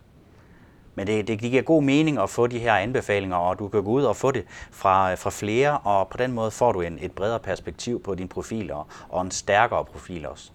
Men 0.96 1.08
det, 1.08 1.28
det 1.28 1.40
giver 1.40 1.62
god 1.62 1.84
mening 1.84 2.20
at 2.20 2.30
få 2.30 2.48
de 2.48 2.60
her 2.60 2.74
anbefalinger, 2.74 3.38
og 3.38 3.60
du 3.60 3.68
kan 3.68 3.84
gå 3.84 3.92
ud 3.92 4.04
og 4.04 4.16
få 4.16 4.32
det 4.32 4.46
fra, 4.72 5.16
fra 5.16 5.30
flere, 5.30 5.78
og 5.78 6.08
på 6.08 6.18
den 6.18 6.32
måde 6.32 6.52
får 6.52 6.72
du 6.72 6.82
en, 6.82 6.98
et 7.02 7.12
bredere 7.12 7.40
perspektiv 7.40 8.04
på 8.04 8.16
din 8.16 8.28
profil, 8.28 8.72
og, 8.72 8.88
og 9.10 9.22
en 9.22 9.32
stærkere 9.32 9.86
profil 9.86 10.28
også. 10.28 10.52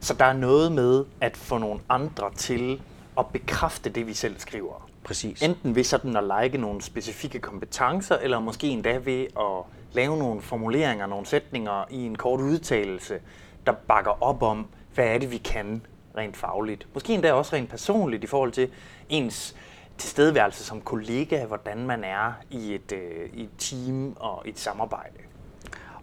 Så 0.00 0.14
der 0.14 0.24
er 0.24 0.32
noget 0.32 0.72
med 0.72 1.04
at 1.20 1.36
få 1.36 1.58
nogle 1.58 1.80
andre 1.88 2.30
til 2.36 2.80
at 3.18 3.26
bekræfte 3.26 3.90
det, 3.90 4.06
vi 4.06 4.14
selv 4.14 4.38
skriver. 4.38 4.90
Præcis. 5.04 5.42
Enten 5.42 5.74
ved 5.74 5.84
sådan 5.84 6.16
at 6.16 6.42
like 6.42 6.58
nogle 6.58 6.82
specifikke 6.82 7.38
kompetencer, 7.38 8.16
eller 8.16 8.40
måske 8.40 8.66
endda 8.66 8.96
ved 8.96 9.26
at 9.40 9.64
lave 9.92 10.18
nogle 10.18 10.42
formuleringer, 10.42 11.06
nogle 11.06 11.26
sætninger 11.26 11.84
i 11.90 12.06
en 12.06 12.16
kort 12.16 12.40
udtalelse, 12.40 13.20
der 13.66 13.72
bakker 13.72 14.22
op 14.22 14.42
om, 14.42 14.66
hvad 14.94 15.06
er 15.06 15.18
det, 15.18 15.30
vi 15.30 15.36
kan 15.36 15.82
rent 16.16 16.36
fagligt. 16.36 16.86
Måske 16.94 17.14
endda 17.14 17.32
også 17.32 17.56
rent 17.56 17.70
personligt 17.70 18.24
i 18.24 18.26
forhold 18.26 18.52
til 18.52 18.70
ens 19.08 19.56
tilstedeværelse 19.98 20.64
som 20.64 20.80
kollega, 20.80 21.44
hvordan 21.44 21.86
man 21.86 22.04
er 22.04 22.32
i 22.50 22.74
et, 22.74 22.92
øh, 22.92 23.30
i 23.34 23.42
et 23.42 23.50
team 23.58 24.16
og 24.20 24.42
et 24.44 24.58
samarbejde. 24.58 25.18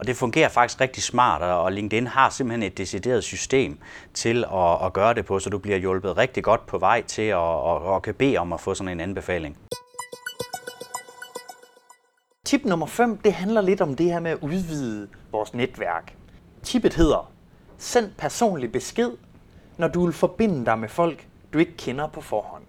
Og 0.03 0.07
det 0.07 0.17
fungerer 0.17 0.49
faktisk 0.49 0.81
rigtig 0.81 1.03
smart, 1.03 1.41
og 1.41 1.71
LinkedIn 1.71 2.07
har 2.07 2.29
simpelthen 2.29 2.63
et 2.63 2.77
decideret 2.77 3.23
system 3.23 3.79
til 4.13 4.45
at, 4.53 4.85
at 4.85 4.93
gøre 4.93 5.13
det 5.13 5.25
på, 5.25 5.39
så 5.39 5.49
du 5.49 5.57
bliver 5.57 5.77
hjulpet 5.77 6.17
rigtig 6.17 6.43
godt 6.43 6.65
på 6.65 6.77
vej 6.77 7.01
til 7.01 7.21
at, 7.21 7.37
at, 7.37 7.95
at 7.95 8.01
kan 8.01 8.13
bede 8.13 8.37
om 8.37 8.53
at 8.53 8.59
få 8.59 8.73
sådan 8.73 8.91
en 8.91 8.99
anbefaling. 8.99 9.57
Tip 12.45 12.65
nummer 12.65 12.85
5, 12.85 13.17
det 13.17 13.33
handler 13.33 13.61
lidt 13.61 13.81
om 13.81 13.95
det 13.95 14.05
her 14.05 14.19
med 14.19 14.31
at 14.31 14.37
udvide 14.41 15.07
vores 15.31 15.53
netværk. 15.53 16.15
Tippet 16.63 16.93
hedder, 16.93 17.31
send 17.77 18.11
personlig 18.17 18.71
besked, 18.71 19.11
når 19.77 19.87
du 19.87 20.05
vil 20.05 20.13
forbinde 20.13 20.65
dig 20.65 20.79
med 20.79 20.89
folk, 20.89 21.27
du 21.53 21.57
ikke 21.57 21.77
kender 21.77 22.07
på 22.07 22.21
forhånd. 22.21 22.63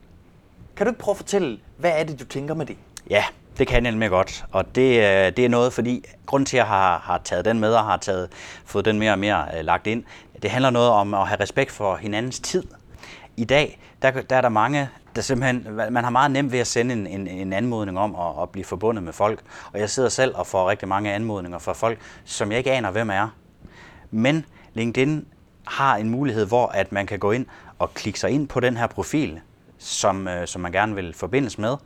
Kan 0.77 0.87
du 0.87 0.91
ikke 0.91 1.01
prøve 1.01 1.13
at 1.13 1.17
fortælle, 1.17 1.61
hvad 1.77 1.93
er 1.95 2.05
det, 2.05 2.21
du 2.21 2.25
tænker 2.25 2.55
med 2.55 2.67
det? 2.67 2.77
Ja, 3.11 3.25
det 3.59 3.67
kan 3.67 3.85
jeg 3.85 3.93
nemlig 3.93 4.11
godt, 4.11 4.45
og 4.53 4.75
det, 4.75 4.99
øh, 4.99 5.37
det 5.37 5.39
er 5.39 5.49
noget, 5.49 5.73
fordi 5.73 6.05
grund 6.27 6.47
til, 6.47 6.57
at 6.57 6.59
jeg 6.59 6.67
har, 6.67 6.99
har 6.99 7.21
taget 7.25 7.45
den 7.45 7.61
med 7.61 7.75
og 7.75 7.85
har 7.85 7.97
taget, 7.97 8.29
fået 8.65 8.85
den 8.85 8.99
mere 8.99 9.13
og 9.13 9.19
mere 9.19 9.47
øh, 9.59 9.65
lagt 9.65 9.87
ind, 9.87 10.05
det 10.43 10.51
handler 10.51 10.71
noget 10.71 10.91
om 10.91 11.15
at 11.15 11.29
have 11.29 11.41
respekt 11.41 11.71
for 11.71 11.97
hinandens 11.97 12.41
tid. 12.41 12.63
I 13.37 13.45
dag, 13.45 13.79
der, 14.03 14.11
der 14.11 14.37
er 14.37 14.41
der 14.41 14.49
mange, 14.49 14.89
der 15.17 15.23
simpelthen, 15.23 15.67
man 15.91 16.05
har 16.05 16.11
meget 16.11 16.31
nemt 16.31 16.53
ved 16.53 16.59
at 16.59 16.67
sende 16.67 16.93
en, 16.93 17.07
en, 17.07 17.29
en 17.29 17.53
anmodning 17.53 17.99
om 17.99 18.15
at, 18.15 18.43
at 18.43 18.51
blive 18.51 18.65
forbundet 18.65 19.05
med 19.05 19.13
folk, 19.13 19.41
og 19.73 19.81
jeg 19.81 19.91
sidder 19.91 20.09
selv 20.09 20.37
og 20.37 20.47
får 20.47 20.71
rigtig 20.71 20.89
mange 20.89 21.13
anmodninger 21.13 21.59
fra 21.59 21.73
folk, 21.73 21.99
som 22.25 22.51
jeg 22.51 22.59
ikke 22.59 22.73
aner, 22.73 22.91
hvem 22.91 23.11
er. 23.11 23.29
Men 24.11 24.45
LinkedIn 24.75 25.27
har 25.67 25.97
en 25.97 26.11
mulighed, 26.11 26.47
hvor 26.47 26.67
at 26.67 26.93
man 26.93 27.07
kan 27.07 27.19
gå 27.19 27.31
ind 27.31 27.47
og 27.79 27.95
klikke 27.95 28.21
sig 28.21 28.31
ind 28.31 28.49
på 28.49 28.61
den 28.61 28.77
her 28.77 28.87
profil, 28.87 29.41
som, 29.85 30.29
øh, 30.29 30.47
som 30.47 30.63
man 30.63 30.73
gerne 30.73 30.95
vil 30.95 31.15
forbindes 31.15 31.59
med. 31.59 31.77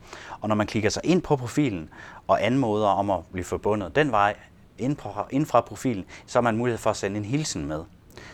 Og 0.41 0.49
når 0.49 0.55
man 0.55 0.67
klikker 0.67 0.89
sig 0.89 1.01
ind 1.05 1.21
på 1.21 1.35
profilen 1.35 1.89
og 2.27 2.45
anmoder 2.45 2.87
om 2.87 3.09
at 3.09 3.19
blive 3.31 3.45
forbundet 3.45 3.95
den 3.95 4.11
vej 4.11 4.35
ind, 4.77 4.95
på, 4.95 5.09
ind 5.29 5.45
fra 5.45 5.61
profilen, 5.61 6.05
så 6.25 6.37
har 6.39 6.41
man 6.41 6.57
mulighed 6.57 6.77
for 6.77 6.89
at 6.89 6.97
sende 6.97 7.17
en 7.17 7.25
hilsen 7.25 7.65
med. 7.65 7.83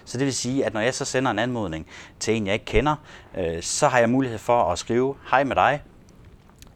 Så 0.06 0.18
det 0.18 0.26
vil 0.26 0.34
sige, 0.34 0.66
at 0.66 0.74
når 0.74 0.82
jeg 0.82 0.94
så 0.94 1.06
sender 1.06 1.32
en 1.32 1.40
anmodning 1.40 1.88
til 2.20 2.36
en, 2.36 2.46
jeg 2.46 2.54
ikke 2.54 2.66
kender, 2.66 2.96
øh, 3.38 3.62
så 3.62 3.88
har 3.88 4.00
jeg 4.00 4.10
mulighed 4.10 4.38
for 4.38 4.72
at 4.72 4.80
skrive, 4.80 5.16
hej 5.30 5.44
med 5.44 5.56
dig, 5.56 5.82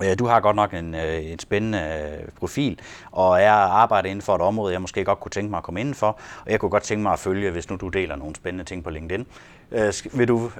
Øh, 0.03 0.19
du 0.19 0.25
har 0.25 0.39
godt 0.39 0.55
nok 0.55 0.73
en, 0.73 0.95
øh, 0.95 1.31
en 1.31 1.39
spændende 1.39 1.79
øh, 1.79 2.27
profil, 2.39 2.79
og 3.11 3.41
jeg 3.41 3.53
arbejder 3.53 4.09
inden 4.09 4.21
for 4.21 4.35
et 4.35 4.41
område, 4.41 4.73
jeg 4.73 4.81
måske 4.81 5.05
godt 5.05 5.19
kunne 5.19 5.31
tænke 5.31 5.49
mig 5.49 5.57
at 5.57 5.63
komme 5.63 5.79
indenfor, 5.79 6.19
og 6.45 6.51
jeg 6.51 6.59
kunne 6.59 6.71
godt 6.71 6.83
tænke 6.83 7.03
mig 7.03 7.13
at 7.13 7.19
følge, 7.19 7.51
hvis 7.51 7.69
nu 7.69 7.75
du 7.75 7.87
deler 7.87 8.15
nogle 8.15 8.35
spændende 8.35 8.63
ting 8.63 8.83
på 8.83 8.89
LinkedIn, 8.89 9.27
vil 10.13 10.27
du 10.27 10.51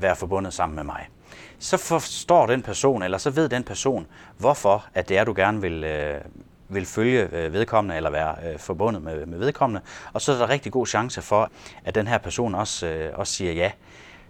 være 0.00 0.16
forbundet 0.16 0.54
sammen 0.54 0.76
med 0.76 0.84
mig 0.84 1.08
så 1.58 1.76
forstår 1.76 2.46
den 2.46 2.62
person, 2.62 3.02
eller 3.02 3.18
så 3.18 3.30
ved 3.30 3.48
den 3.48 3.64
person, 3.64 4.06
hvorfor 4.38 4.86
at 4.94 5.08
det 5.08 5.18
er, 5.18 5.24
du 5.24 5.32
gerne 5.36 5.60
vil, 5.60 5.84
øh, 5.84 6.20
vil 6.68 6.86
følge 6.86 7.28
vedkommende 7.52 7.96
eller 7.96 8.10
være 8.10 8.34
øh, 8.46 8.58
forbundet 8.58 9.02
med, 9.02 9.26
med 9.26 9.38
vedkommende. 9.38 9.80
Og 10.12 10.20
så 10.20 10.32
er 10.32 10.38
der 10.38 10.48
rigtig 10.48 10.72
god 10.72 10.86
chance 10.86 11.22
for, 11.22 11.50
at 11.84 11.94
den 11.94 12.06
her 12.06 12.18
person 12.18 12.54
også, 12.54 12.86
øh, 12.86 13.18
også 13.18 13.32
siger 13.32 13.52
ja. 13.52 13.70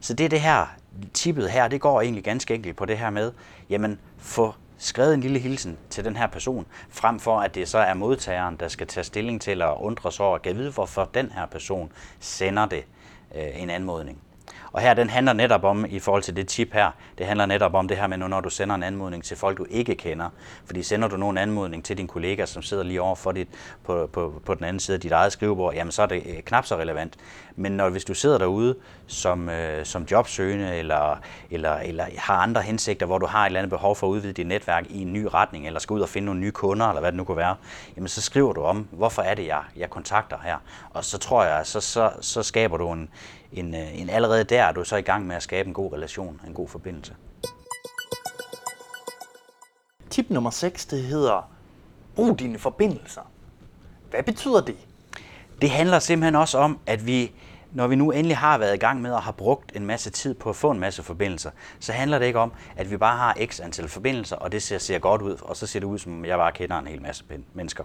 Så 0.01 0.15
det 0.15 0.25
er 0.25 0.29
det 0.29 0.41
her, 0.41 0.75
tippet 1.15 1.51
her, 1.51 1.69
det 1.69 1.81
går 1.81 2.01
egentlig 2.01 2.25
ganske 2.25 2.55
enkelt 2.55 2.77
på 2.77 2.85
det 2.85 2.99
her 2.99 3.11
med, 3.11 3.33
jamen 3.71 3.99
få 4.19 4.55
skrevet 4.79 5.15
en 5.15 5.21
lille 5.21 5.39
hilsen 5.39 5.79
til 5.91 6.05
den 6.05 6.17
her 6.17 6.27
person, 6.27 6.67
frem 6.91 7.21
for 7.21 7.41
at 7.41 7.55
det 7.55 7.69
så 7.69 7.79
er 7.79 7.95
modtageren, 7.95 8.57
der 8.61 8.69
skal 8.69 8.87
tage 8.87 9.05
stilling 9.05 9.41
til 9.41 9.63
at 9.63 9.75
undre 9.81 10.13
sig 10.13 10.27
over, 10.27 10.39
at 10.45 10.57
vide, 10.57 10.71
hvorfor 10.71 11.11
den 11.15 11.31
her 11.31 11.47
person 11.47 11.93
sender 12.21 12.67
det 12.67 12.85
øh, 13.35 13.63
en 13.63 13.71
anmodning. 13.71 14.19
Og 14.73 14.81
her 14.81 14.95
den 14.95 15.11
handler 15.11 15.33
netop 15.33 15.65
om, 15.65 15.87
i 15.89 15.99
forhold 15.99 16.23
til 16.23 16.37
det 16.37 16.49
tip 16.49 16.73
her, 16.73 16.91
det 17.19 17.27
handler 17.27 17.47
netop 17.47 17.75
om 17.75 17.89
det 17.89 17.97
her 17.97 18.07
med, 18.07 18.17
når 18.17 18.41
du 18.41 18.51
sender 18.51 18.75
en 18.75 18.83
anmodning 18.83 19.25
til 19.25 19.37
folk, 19.37 19.59
du 19.59 19.67
ikke 19.71 19.95
kender. 19.95 20.29
Fordi 20.65 20.83
sender 20.83 21.09
du 21.09 21.17
nogen 21.17 21.39
anmodning 21.39 21.85
til 21.85 21.99
din 21.99 22.07
kollega, 22.07 22.47
som 22.47 22.63
sidder 22.63 22.83
lige 22.83 23.03
over 23.03 23.15
for 23.15 23.33
dit, 23.33 23.49
på, 23.85 24.09
på, 24.13 24.43
på 24.47 24.55
den 24.55 24.65
anden 24.65 24.81
side 24.81 24.95
af 24.95 25.01
dit 25.01 25.13
eget 25.13 25.33
skrivebord, 25.33 25.75
jamen 25.75 25.93
så 25.93 26.03
er 26.03 26.07
det 26.07 26.23
øh, 26.27 26.43
knap 26.43 26.67
så 26.67 26.77
relevant. 26.77 27.17
Men 27.57 27.73
når, 27.73 27.89
hvis 27.89 28.05
du 28.05 28.15
sidder 28.15 28.39
derude 28.39 28.77
som, 29.07 29.49
øh, 29.49 29.87
som 29.87 30.07
jobsøgende, 30.11 30.77
eller, 30.77 31.21
eller, 31.51 31.75
eller 31.75 32.05
har 32.17 32.35
andre 32.35 32.63
hensigter, 32.63 33.07
hvor 33.07 33.19
du 33.19 33.27
har 33.27 33.43
et 33.43 33.47
eller 33.47 33.61
andet 33.61 33.71
behov 33.71 33.97
for 33.97 34.07
at 34.07 34.11
udvide 34.11 34.33
dit 34.33 34.47
netværk 34.47 34.85
i 34.91 35.03
en 35.03 35.13
ny 35.13 35.27
retning, 35.35 35.67
eller 35.67 35.81
skal 35.81 35.95
ud 35.95 36.01
og 36.01 36.09
finde 36.09 36.27
nogle 36.27 36.41
nye 36.41 36.51
kunder, 36.51 36.87
eller 36.89 37.01
hvad 37.01 37.13
det 37.13 37.17
nu 37.17 37.25
kunne 37.25 37.37
være, 37.37 37.57
jamen 37.97 38.09
så 38.09 38.23
skriver 38.23 38.53
du 38.53 38.63
om, 38.63 38.89
hvorfor 38.91 39.23
er 39.23 39.35
det, 39.35 39.47
jeg, 39.47 39.63
jeg 39.77 39.91
kontakter 39.91 40.37
her. 40.45 40.57
Og 40.91 41.05
så 41.05 41.19
tror 41.19 41.45
jeg, 41.45 41.67
så, 41.67 41.81
så, 41.81 42.11
så 42.21 42.43
skaber 42.43 42.77
du 42.77 42.93
en, 42.93 43.09
en, 43.53 43.75
øh, 43.75 44.01
en 44.01 44.11
allerede 44.11 44.45
der 44.45 44.68
er 44.69 44.73
du 44.73 44.85
så 44.85 44.97
i 44.97 45.03
gang 45.03 45.27
med 45.27 45.37
at 45.37 45.43
skabe 45.43 45.67
en 45.67 45.75
god 45.75 45.93
relation, 45.93 46.41
en 46.47 46.55
god 46.55 46.69
forbindelse. 46.69 47.15
Tip 50.11 50.31
nummer 50.31 50.51
6, 50.51 50.87
det 50.87 51.03
hedder, 51.03 51.51
brug 52.15 52.39
dine 52.39 52.59
forbindelser. 52.59 53.23
Hvad 54.11 54.23
betyder 54.23 54.61
det? 54.61 54.77
Det 55.61 55.71
handler 55.71 55.99
simpelthen 55.99 56.35
også 56.35 56.59
om, 56.59 56.79
at 56.87 57.07
vi, 57.07 57.33
når 57.73 57.87
vi 57.87 57.97
nu 57.97 58.11
endelig 58.11 58.37
har 58.37 58.59
været 58.59 58.75
i 58.75 58.79
gang 58.79 59.03
med 59.03 59.15
at 59.15 59.23
have 59.23 59.33
brugt 59.33 59.73
en 59.77 59.87
masse 59.87 60.11
tid 60.11 60.35
på 60.35 60.51
at 60.51 60.57
få 60.57 60.71
en 60.71 60.81
masse 60.81 61.03
forbindelser, 61.03 61.51
så 61.81 61.93
handler 61.93 62.19
det 62.19 62.27
ikke 62.27 62.39
om, 62.39 62.53
at 62.77 62.91
vi 62.91 62.97
bare 62.97 63.17
har 63.17 63.37
x 63.47 63.61
antal 63.61 63.89
forbindelser, 63.89 64.37
og 64.37 64.53
det 64.53 64.63
ser, 64.63 64.79
ser 64.79 64.99
godt 64.99 65.23
ud, 65.23 65.37
og 65.43 65.57
så 65.57 65.67
ser 65.67 65.81
det 65.81 65.87
ud, 65.87 65.99
som 65.99 66.25
jeg 66.25 66.39
bare 66.39 66.53
kender 66.53 66.79
en 66.79 66.87
hel 66.87 67.03
masse 67.03 67.25
mennesker. 67.55 67.85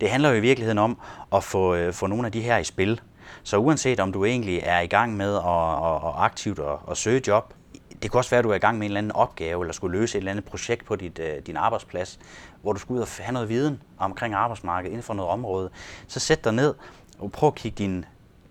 Det 0.00 0.10
handler 0.10 0.28
jo 0.28 0.34
i 0.34 0.40
virkeligheden 0.40 0.78
om 0.78 1.00
at 1.32 1.44
få, 1.44 1.74
øh, 1.74 1.92
få 1.92 2.06
nogle 2.06 2.26
af 2.26 2.32
de 2.32 2.40
her 2.40 2.58
i 2.58 2.64
spil. 2.64 3.00
Så 3.42 3.56
uanset 3.56 4.00
om 4.00 4.12
du 4.12 4.24
egentlig 4.24 4.60
er 4.62 4.80
i 4.80 4.86
gang 4.86 5.16
med 5.16 5.34
at, 5.36 5.42
at, 5.42 6.08
at 6.08 6.24
aktivt 6.24 6.58
at, 6.58 6.76
at 6.90 6.96
søge 6.96 7.22
job, 7.26 7.54
det 8.02 8.10
kan 8.10 8.18
også 8.18 8.30
være, 8.30 8.38
at 8.38 8.44
du 8.44 8.50
er 8.50 8.54
i 8.54 8.58
gang 8.58 8.78
med 8.78 8.86
en 8.86 8.90
eller 8.90 8.98
anden 8.98 9.12
opgave, 9.12 9.62
eller 9.62 9.72
skulle 9.72 9.98
løse 9.98 10.18
et 10.18 10.20
eller 10.20 10.30
andet 10.30 10.44
projekt 10.44 10.84
på 10.84 10.96
dit, 10.96 11.18
øh, 11.18 11.34
din 11.46 11.56
arbejdsplads, 11.56 12.18
hvor 12.62 12.72
du 12.72 12.78
skal 12.78 12.92
ud 12.92 13.00
og 13.00 13.08
have 13.18 13.32
noget 13.32 13.48
viden 13.48 13.82
omkring 13.98 14.34
arbejdsmarkedet 14.34 14.90
inden 14.90 15.02
for 15.02 15.14
noget 15.14 15.30
område. 15.30 15.70
Så 16.06 16.20
sæt 16.20 16.44
dig 16.44 16.52
ned 16.52 16.74
og 17.18 17.32
prøv 17.32 17.46
at 17.46 17.54
kigge 17.54 17.76
dine 17.78 18.04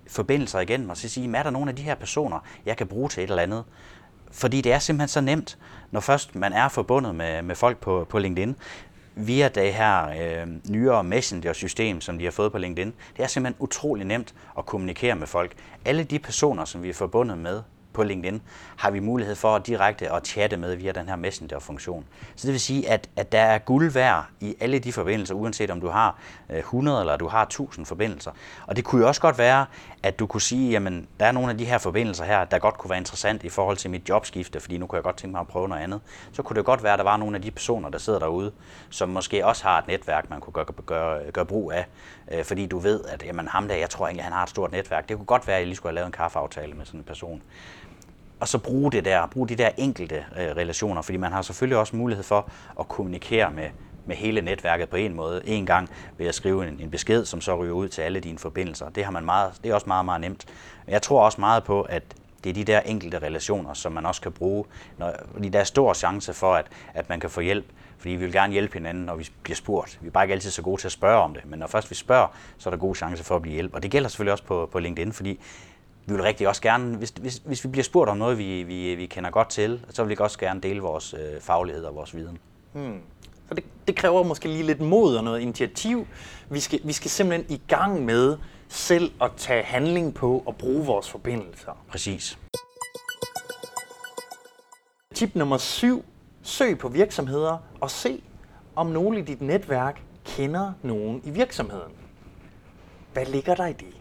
forbindelser 0.07 0.59
igen, 0.59 0.89
og 0.89 0.97
så 0.97 1.09
sige, 1.09 1.37
er 1.37 1.43
der 1.43 1.49
nogle 1.49 1.69
af 1.69 1.75
de 1.75 1.81
her 1.81 1.95
personer, 1.95 2.39
jeg 2.65 2.77
kan 2.77 2.87
bruge 2.87 3.09
til 3.09 3.23
et 3.23 3.29
eller 3.29 3.43
andet? 3.43 3.63
Fordi 4.31 4.61
det 4.61 4.73
er 4.73 4.79
simpelthen 4.79 5.07
så 5.07 5.21
nemt, 5.21 5.57
når 5.91 5.99
først 5.99 6.35
man 6.35 6.53
er 6.53 6.69
forbundet 6.69 7.15
med, 7.15 7.41
med 7.41 7.55
folk 7.55 7.77
på, 7.77 8.07
på 8.09 8.19
LinkedIn, 8.19 8.55
via 9.17 9.47
det 9.47 9.73
her 9.73 10.07
øh, 10.07 10.47
nyere 10.69 11.03
messenger-system, 11.03 12.01
som 12.01 12.17
de 12.17 12.23
har 12.23 12.31
fået 12.31 12.51
på 12.51 12.57
LinkedIn. 12.57 12.93
Det 13.17 13.23
er 13.23 13.27
simpelthen 13.27 13.63
utrolig 13.63 14.05
nemt 14.05 14.35
at 14.57 14.65
kommunikere 14.65 15.15
med 15.15 15.27
folk. 15.27 15.53
Alle 15.85 16.03
de 16.03 16.19
personer, 16.19 16.65
som 16.65 16.83
vi 16.83 16.89
er 16.89 16.93
forbundet 16.93 17.37
med 17.37 17.61
på 17.97 18.03
LinkedIn, 18.03 18.41
har 18.75 18.91
vi 18.91 18.99
mulighed 18.99 19.35
for 19.35 19.55
at 19.55 19.67
direkte 19.67 20.11
at 20.13 20.27
chatte 20.27 20.57
med 20.57 20.75
via 20.75 20.91
den 20.91 21.09
her 21.09 21.15
Messenger-funktion. 21.15 22.05
Så 22.35 22.47
det 22.47 22.51
vil 22.51 22.59
sige, 22.59 22.89
at, 22.89 23.09
at 23.15 23.31
der 23.31 23.39
er 23.39 23.57
guld 23.57 23.91
værd 23.91 24.25
i 24.39 24.55
alle 24.59 24.79
de 24.79 24.93
forbindelser, 24.93 25.35
uanset 25.35 25.71
om 25.71 25.81
du 25.81 25.87
har 25.87 26.19
øh, 26.49 26.57
100 26.57 26.99
eller 26.99 27.17
du 27.17 27.27
har 27.27 27.43
1000 27.43 27.85
forbindelser. 27.85 28.31
Og 28.67 28.75
det 28.75 28.83
kunne 28.83 29.01
jo 29.01 29.07
også 29.07 29.21
godt 29.21 29.37
være, 29.37 29.65
at 30.03 30.19
du 30.19 30.27
kunne 30.27 30.41
sige, 30.41 30.71
jamen 30.71 31.07
der 31.19 31.25
er 31.25 31.31
nogle 31.31 31.51
af 31.51 31.57
de 31.57 31.65
her 31.65 31.77
forbindelser 31.77 32.25
her, 32.25 32.45
der 32.45 32.59
godt 32.59 32.77
kunne 32.77 32.89
være 32.89 32.99
interessant 32.99 33.43
i 33.43 33.49
forhold 33.49 33.77
til 33.77 33.89
mit 33.89 34.09
jobskifte, 34.09 34.59
fordi 34.59 34.77
nu 34.77 34.87
kunne 34.87 34.97
jeg 34.97 35.03
godt 35.03 35.17
tænke 35.17 35.31
mig 35.31 35.41
at 35.41 35.47
prøve 35.47 35.67
noget 35.67 35.81
andet. 35.81 36.01
Så 36.31 36.43
kunne 36.43 36.57
det 36.57 36.65
godt 36.65 36.83
være, 36.83 36.93
at 36.93 36.99
der 36.99 37.03
var 37.03 37.17
nogle 37.17 37.35
af 37.35 37.41
de 37.41 37.51
personer, 37.51 37.89
der 37.89 37.97
sidder 37.97 38.19
derude, 38.19 38.51
som 38.89 39.09
måske 39.09 39.45
også 39.45 39.63
har 39.63 39.79
et 39.79 39.87
netværk, 39.87 40.29
man 40.29 40.41
kunne 40.41 40.53
gøre, 40.53 40.65
gøre, 40.85 41.31
gøre 41.31 41.45
brug 41.45 41.71
af, 41.71 41.85
øh, 42.31 42.43
fordi 42.43 42.65
du 42.65 42.79
ved, 42.79 43.03
at 43.05 43.23
jamen, 43.25 43.47
ham 43.47 43.67
der, 43.67 43.75
jeg 43.75 43.89
tror 43.89 44.05
egentlig, 44.05 44.23
han 44.23 44.33
har 44.33 44.43
et 44.43 44.49
stort 44.49 44.71
netværk. 44.71 45.09
Det 45.09 45.17
kunne 45.17 45.25
godt 45.25 45.47
være, 45.47 45.55
at 45.55 45.59
jeg 45.59 45.67
lige 45.67 45.75
skulle 45.75 45.89
have 45.89 45.95
lavet 45.95 46.05
en 46.05 46.11
kaffeaftale 46.11 46.73
med 46.73 46.85
sådan 46.85 46.99
en 46.99 47.03
person 47.03 47.41
og 48.39 48.47
så 48.47 48.57
bruge 48.57 48.91
det 48.91 49.05
der, 49.05 49.27
bruge 49.27 49.47
de 49.49 49.55
der 49.55 49.69
enkelte 49.77 50.15
øh, 50.15 50.47
relationer, 50.55 51.01
fordi 51.01 51.17
man 51.17 51.31
har 51.31 51.41
selvfølgelig 51.41 51.77
også 51.77 51.95
mulighed 51.95 52.23
for 52.23 52.49
at 52.79 52.87
kommunikere 52.87 53.51
med, 53.51 53.69
med 54.05 54.15
hele 54.15 54.41
netværket 54.41 54.89
på 54.89 54.95
en 54.95 55.13
måde, 55.13 55.41
en 55.45 55.65
gang 55.65 55.89
ved 56.17 56.27
at 56.27 56.35
skrive 56.35 56.67
en, 56.67 56.79
en 56.79 56.91
besked, 56.91 57.25
som 57.25 57.41
så 57.41 57.55
ryger 57.55 57.73
ud 57.73 57.89
til 57.89 58.01
alle 58.01 58.19
dine 58.19 58.37
forbindelser. 58.37 58.89
Det, 58.89 59.03
har 59.03 59.11
man 59.11 59.25
meget, 59.25 59.53
det 59.63 59.69
er 59.69 59.73
også 59.73 59.87
meget, 59.87 60.05
meget 60.05 60.21
nemt. 60.21 60.45
Jeg 60.87 61.01
tror 61.01 61.21
også 61.25 61.41
meget 61.41 61.63
på, 61.63 61.81
at 61.81 62.03
Det 62.43 62.49
er 62.49 62.53
de 62.53 62.63
der 62.63 62.79
enkelte 62.79 63.19
relationer, 63.19 63.73
som 63.73 63.91
man 63.91 64.05
også 64.05 64.21
kan 64.21 64.31
bruge, 64.31 64.65
når, 64.97 65.13
fordi 65.33 65.49
der 65.49 65.59
er 65.59 65.63
stor 65.63 65.93
chance 65.93 66.33
for, 66.33 66.53
at, 66.55 66.65
at 66.93 67.09
man 67.09 67.19
kan 67.19 67.29
få 67.29 67.41
hjælp, 67.41 67.65
fordi 67.97 68.09
vi 68.09 68.15
vil 68.15 68.31
gerne 68.31 68.53
hjælpe 68.53 68.73
hinanden, 68.73 69.03
når 69.05 69.15
vi 69.15 69.29
bliver 69.43 69.55
spurgt. 69.55 69.97
Vi 70.01 70.07
er 70.07 70.11
bare 70.11 70.23
ikke 70.23 70.33
altid 70.33 70.51
så 70.51 70.61
gode 70.61 70.81
til 70.81 70.87
at 70.87 70.91
spørge 70.91 71.21
om 71.21 71.33
det, 71.33 71.45
men 71.45 71.59
når 71.59 71.67
først 71.67 71.89
vi 71.89 71.95
spørger, 71.95 72.27
så 72.57 72.69
er 72.69 72.71
der 72.71 72.77
god 72.77 72.95
chance 72.95 73.23
for 73.23 73.35
at 73.35 73.41
blive 73.41 73.53
hjælp. 73.53 73.73
Og 73.75 73.83
det 73.83 73.91
gælder 73.91 74.09
selvfølgelig 74.09 74.31
også 74.31 74.43
på, 74.43 74.69
på 74.71 74.79
LinkedIn, 74.79 75.13
fordi 75.13 75.39
vi 76.07 76.13
vil 76.13 76.21
rigtig 76.21 76.47
også 76.47 76.61
gerne, 76.61 76.97
hvis, 76.97 77.09
hvis, 77.09 77.41
hvis 77.45 77.63
vi 77.63 77.69
bliver 77.69 77.83
spurgt 77.83 78.09
om 78.09 78.17
noget, 78.17 78.37
vi, 78.37 78.63
vi, 78.63 78.95
vi 78.95 79.05
kender 79.05 79.29
godt 79.29 79.49
til, 79.49 79.85
så 79.89 80.03
vil 80.03 80.09
vi 80.09 80.15
også 80.19 80.39
gerne 80.39 80.61
dele 80.61 80.81
vores 80.81 81.13
øh, 81.13 81.41
faglighed 81.41 81.83
og 81.83 81.95
vores 81.95 82.15
viden. 82.15 82.37
Hmm. 82.73 83.01
Så 83.47 83.53
det, 83.53 83.63
det 83.87 83.95
kræver 83.95 84.23
måske 84.23 84.47
lige 84.47 84.63
lidt 84.63 84.81
mod 84.81 85.15
og 85.15 85.23
noget 85.23 85.39
initiativ. 85.39 86.07
Vi 86.49 86.59
skal, 86.59 86.79
vi 86.83 86.93
skal 86.93 87.11
simpelthen 87.11 87.57
i 87.57 87.61
gang 87.67 88.05
med 88.05 88.37
selv 88.67 89.11
at 89.21 89.31
tage 89.37 89.63
handling 89.63 90.13
på 90.13 90.43
og 90.45 90.55
bruge 90.55 90.85
vores 90.85 91.09
forbindelser. 91.09 91.71
Præcis. 91.89 92.39
Tip 95.13 95.35
nummer 95.35 95.57
7. 95.57 96.05
Søg 96.41 96.77
på 96.77 96.89
virksomheder 96.89 97.57
og 97.81 97.91
se, 97.91 98.23
om 98.75 98.87
nogen 98.87 99.17
i 99.17 99.21
dit 99.21 99.41
netværk 99.41 100.01
kender 100.25 100.71
nogen 100.83 101.21
i 101.23 101.29
virksomheden. 101.29 101.91
Hvad 103.13 103.25
ligger 103.25 103.55
der 103.55 103.65
i 103.65 103.73
det? 103.73 103.96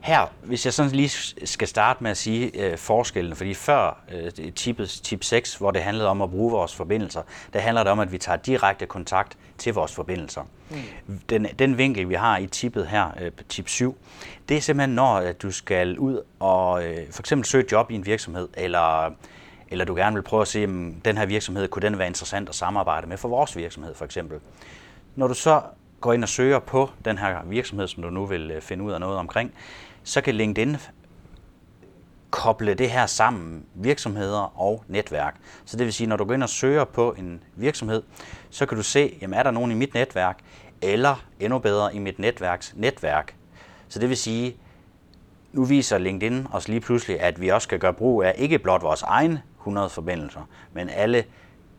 Her, 0.00 0.26
hvis 0.42 0.64
jeg 0.64 0.74
sådan 0.74 0.92
lige 0.92 1.08
skal 1.44 1.68
starte 1.68 2.02
med 2.02 2.10
at 2.10 2.16
sige 2.16 2.66
øh, 2.66 2.78
forskellen, 2.78 3.36
fordi 3.36 3.54
før 3.54 3.98
øh, 4.12 4.52
tipet, 4.52 4.88
tip 4.88 5.24
6, 5.24 5.54
hvor 5.54 5.70
det 5.70 5.82
handlede 5.82 6.08
om 6.08 6.22
at 6.22 6.30
bruge 6.30 6.52
vores 6.52 6.74
forbindelser, 6.74 7.22
der 7.52 7.60
handler 7.60 7.82
det 7.82 7.92
om, 7.92 8.00
at 8.00 8.12
vi 8.12 8.18
tager 8.18 8.36
direkte 8.36 8.86
kontakt 8.86 9.38
til 9.58 9.74
vores 9.74 9.94
forbindelser. 9.94 10.42
Mm. 10.70 10.76
Den, 11.30 11.46
den 11.58 11.78
vinkel, 11.78 12.08
vi 12.08 12.14
har 12.14 12.38
i 12.38 12.46
tippet 12.46 12.86
her, 12.86 13.10
øh, 13.20 13.30
tip 13.48 13.68
7, 13.68 13.96
det 14.48 14.56
er 14.56 14.60
simpelthen, 14.60 14.94
når 14.94 15.16
at 15.16 15.42
du 15.42 15.50
skal 15.50 15.98
ud 15.98 16.22
og 16.38 16.84
øh, 16.84 17.12
for 17.12 17.22
eksempel 17.22 17.46
søge 17.46 17.64
job 17.72 17.90
i 17.90 17.94
en 17.94 18.06
virksomhed, 18.06 18.48
eller, 18.54 19.10
eller 19.68 19.84
du 19.84 19.94
gerne 19.94 20.16
vil 20.16 20.22
prøve 20.22 20.42
at 20.42 20.48
se, 20.48 20.64
om 20.64 20.94
den 21.04 21.18
her 21.18 21.26
virksomhed, 21.26 21.68
kunne 21.68 21.82
den 21.82 21.98
være 21.98 22.08
interessant 22.08 22.48
at 22.48 22.54
samarbejde 22.54 23.06
med 23.06 23.16
for 23.16 23.28
vores 23.28 23.56
virksomhed 23.56 23.94
for 23.94 24.04
eksempel. 24.04 24.38
Når 25.16 25.26
du 25.26 25.34
så 25.34 25.62
går 26.00 26.12
ind 26.12 26.22
og 26.22 26.28
søger 26.28 26.58
på 26.58 26.90
den 27.04 27.18
her 27.18 27.36
virksomhed, 27.44 27.88
som 27.88 28.02
du 28.02 28.10
nu 28.10 28.26
vil 28.26 28.50
øh, 28.50 28.62
finde 28.62 28.84
ud 28.84 28.92
af 28.92 29.00
noget 29.00 29.18
omkring, 29.18 29.52
så 30.04 30.20
kan 30.20 30.34
LinkedIn 30.34 30.76
koble 32.30 32.74
det 32.74 32.90
her 32.90 33.06
sammen, 33.06 33.64
virksomheder 33.74 34.60
og 34.60 34.84
netværk. 34.88 35.36
Så 35.64 35.76
det 35.76 35.86
vil 35.86 35.92
sige, 35.92 36.06
når 36.06 36.16
du 36.16 36.24
går 36.24 36.34
ind 36.34 36.42
og 36.42 36.48
søger 36.48 36.84
på 36.84 37.14
en 37.18 37.42
virksomhed, 37.56 38.02
så 38.50 38.66
kan 38.66 38.76
du 38.76 38.82
se, 38.82 39.18
jamen 39.20 39.38
er 39.38 39.42
der 39.42 39.50
nogen 39.50 39.70
i 39.70 39.74
mit 39.74 39.94
netværk, 39.94 40.38
eller 40.82 41.24
endnu 41.40 41.58
bedre 41.58 41.94
i 41.94 41.98
mit 41.98 42.18
netværks 42.18 42.74
netværk. 42.76 43.34
Så 43.88 43.98
det 43.98 44.08
vil 44.08 44.16
sige, 44.16 44.56
nu 45.52 45.64
viser 45.64 45.98
LinkedIn 45.98 46.46
os 46.52 46.68
lige 46.68 46.80
pludselig, 46.80 47.20
at 47.20 47.40
vi 47.40 47.48
også 47.48 47.64
skal 47.64 47.78
gøre 47.78 47.94
brug 47.94 48.22
af 48.22 48.34
ikke 48.38 48.58
blot 48.58 48.82
vores 48.82 49.02
egne 49.02 49.42
100 49.58 49.88
forbindelser, 49.88 50.48
men 50.72 50.88
alle 50.88 51.24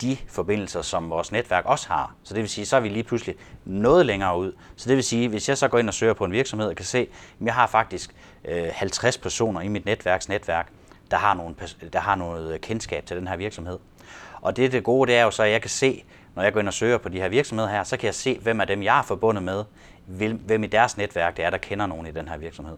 de 0.02 0.18
forbindelser, 0.28 0.82
som 0.82 1.10
vores 1.10 1.32
netværk 1.32 1.66
også 1.66 1.88
har. 1.88 2.16
Så 2.24 2.34
det 2.34 2.42
vil 2.42 2.50
sige, 2.50 2.66
så 2.66 2.76
er 2.76 2.80
vi 2.80 2.90
lige 2.90 3.04
pludselig 3.04 3.36
noget 3.66 4.06
længere 4.06 4.38
ud. 4.38 4.54
Så 4.76 4.90
det 4.90 4.96
vil 4.96 5.04
sige, 5.04 5.30
hvis 5.30 5.50
jeg 5.50 5.58
så 5.58 5.68
går 5.68 5.80
ind 5.80 5.88
og 5.88 5.94
søger 5.94 6.14
på 6.14 6.26
en 6.26 6.32
virksomhed 6.32 6.68
og 6.68 6.76
kan 6.76 6.86
se, 6.86 7.00
at 7.00 7.08
jeg 7.46 7.54
har 7.54 7.68
faktisk 7.68 8.16
øh, 8.46 8.68
50 8.74 9.18
personer 9.18 9.62
i 9.62 9.68
mit 9.68 9.86
netværks 9.86 10.30
netværk, 10.30 10.72
der 11.12 11.18
har, 11.18 11.34
nogle, 11.34 11.56
der 11.94 12.00
har 12.00 12.16
noget 12.16 12.62
kendskab 12.62 13.06
til 13.06 13.18
den 13.18 13.28
her 13.28 13.36
virksomhed. 13.36 13.80
Og 14.42 14.58
det, 14.58 14.72
det 14.72 14.84
gode, 14.84 15.12
det 15.12 15.18
er 15.18 15.24
jo 15.24 15.32
så, 15.32 15.44
at 15.44 15.52
jeg 15.52 15.62
kan 15.62 15.70
se, 15.70 16.04
når 16.36 16.44
jeg 16.44 16.54
går 16.54 16.60
ind 16.60 16.68
og 16.68 16.74
søger 16.74 16.98
på 16.98 17.10
de 17.10 17.18
her 17.18 17.30
virksomheder 17.30 17.70
her, 17.70 17.84
så 17.84 17.98
kan 17.98 18.06
jeg 18.06 18.16
se, 18.16 18.40
hvem 18.40 18.62
af 18.62 18.68
dem, 18.68 18.84
jeg 18.84 19.00
er 19.00 19.04
forbundet 19.04 19.44
med, 19.44 19.64
hvem 20.46 20.64
i 20.64 20.68
deres 20.68 20.98
netværk 20.98 21.38
det 21.38 21.46
er, 21.46 21.50
der 21.50 21.58
kender 21.58 21.86
nogen 21.86 22.08
i 22.08 22.12
den 22.12 22.28
her 22.28 22.38
virksomhed. 22.38 22.78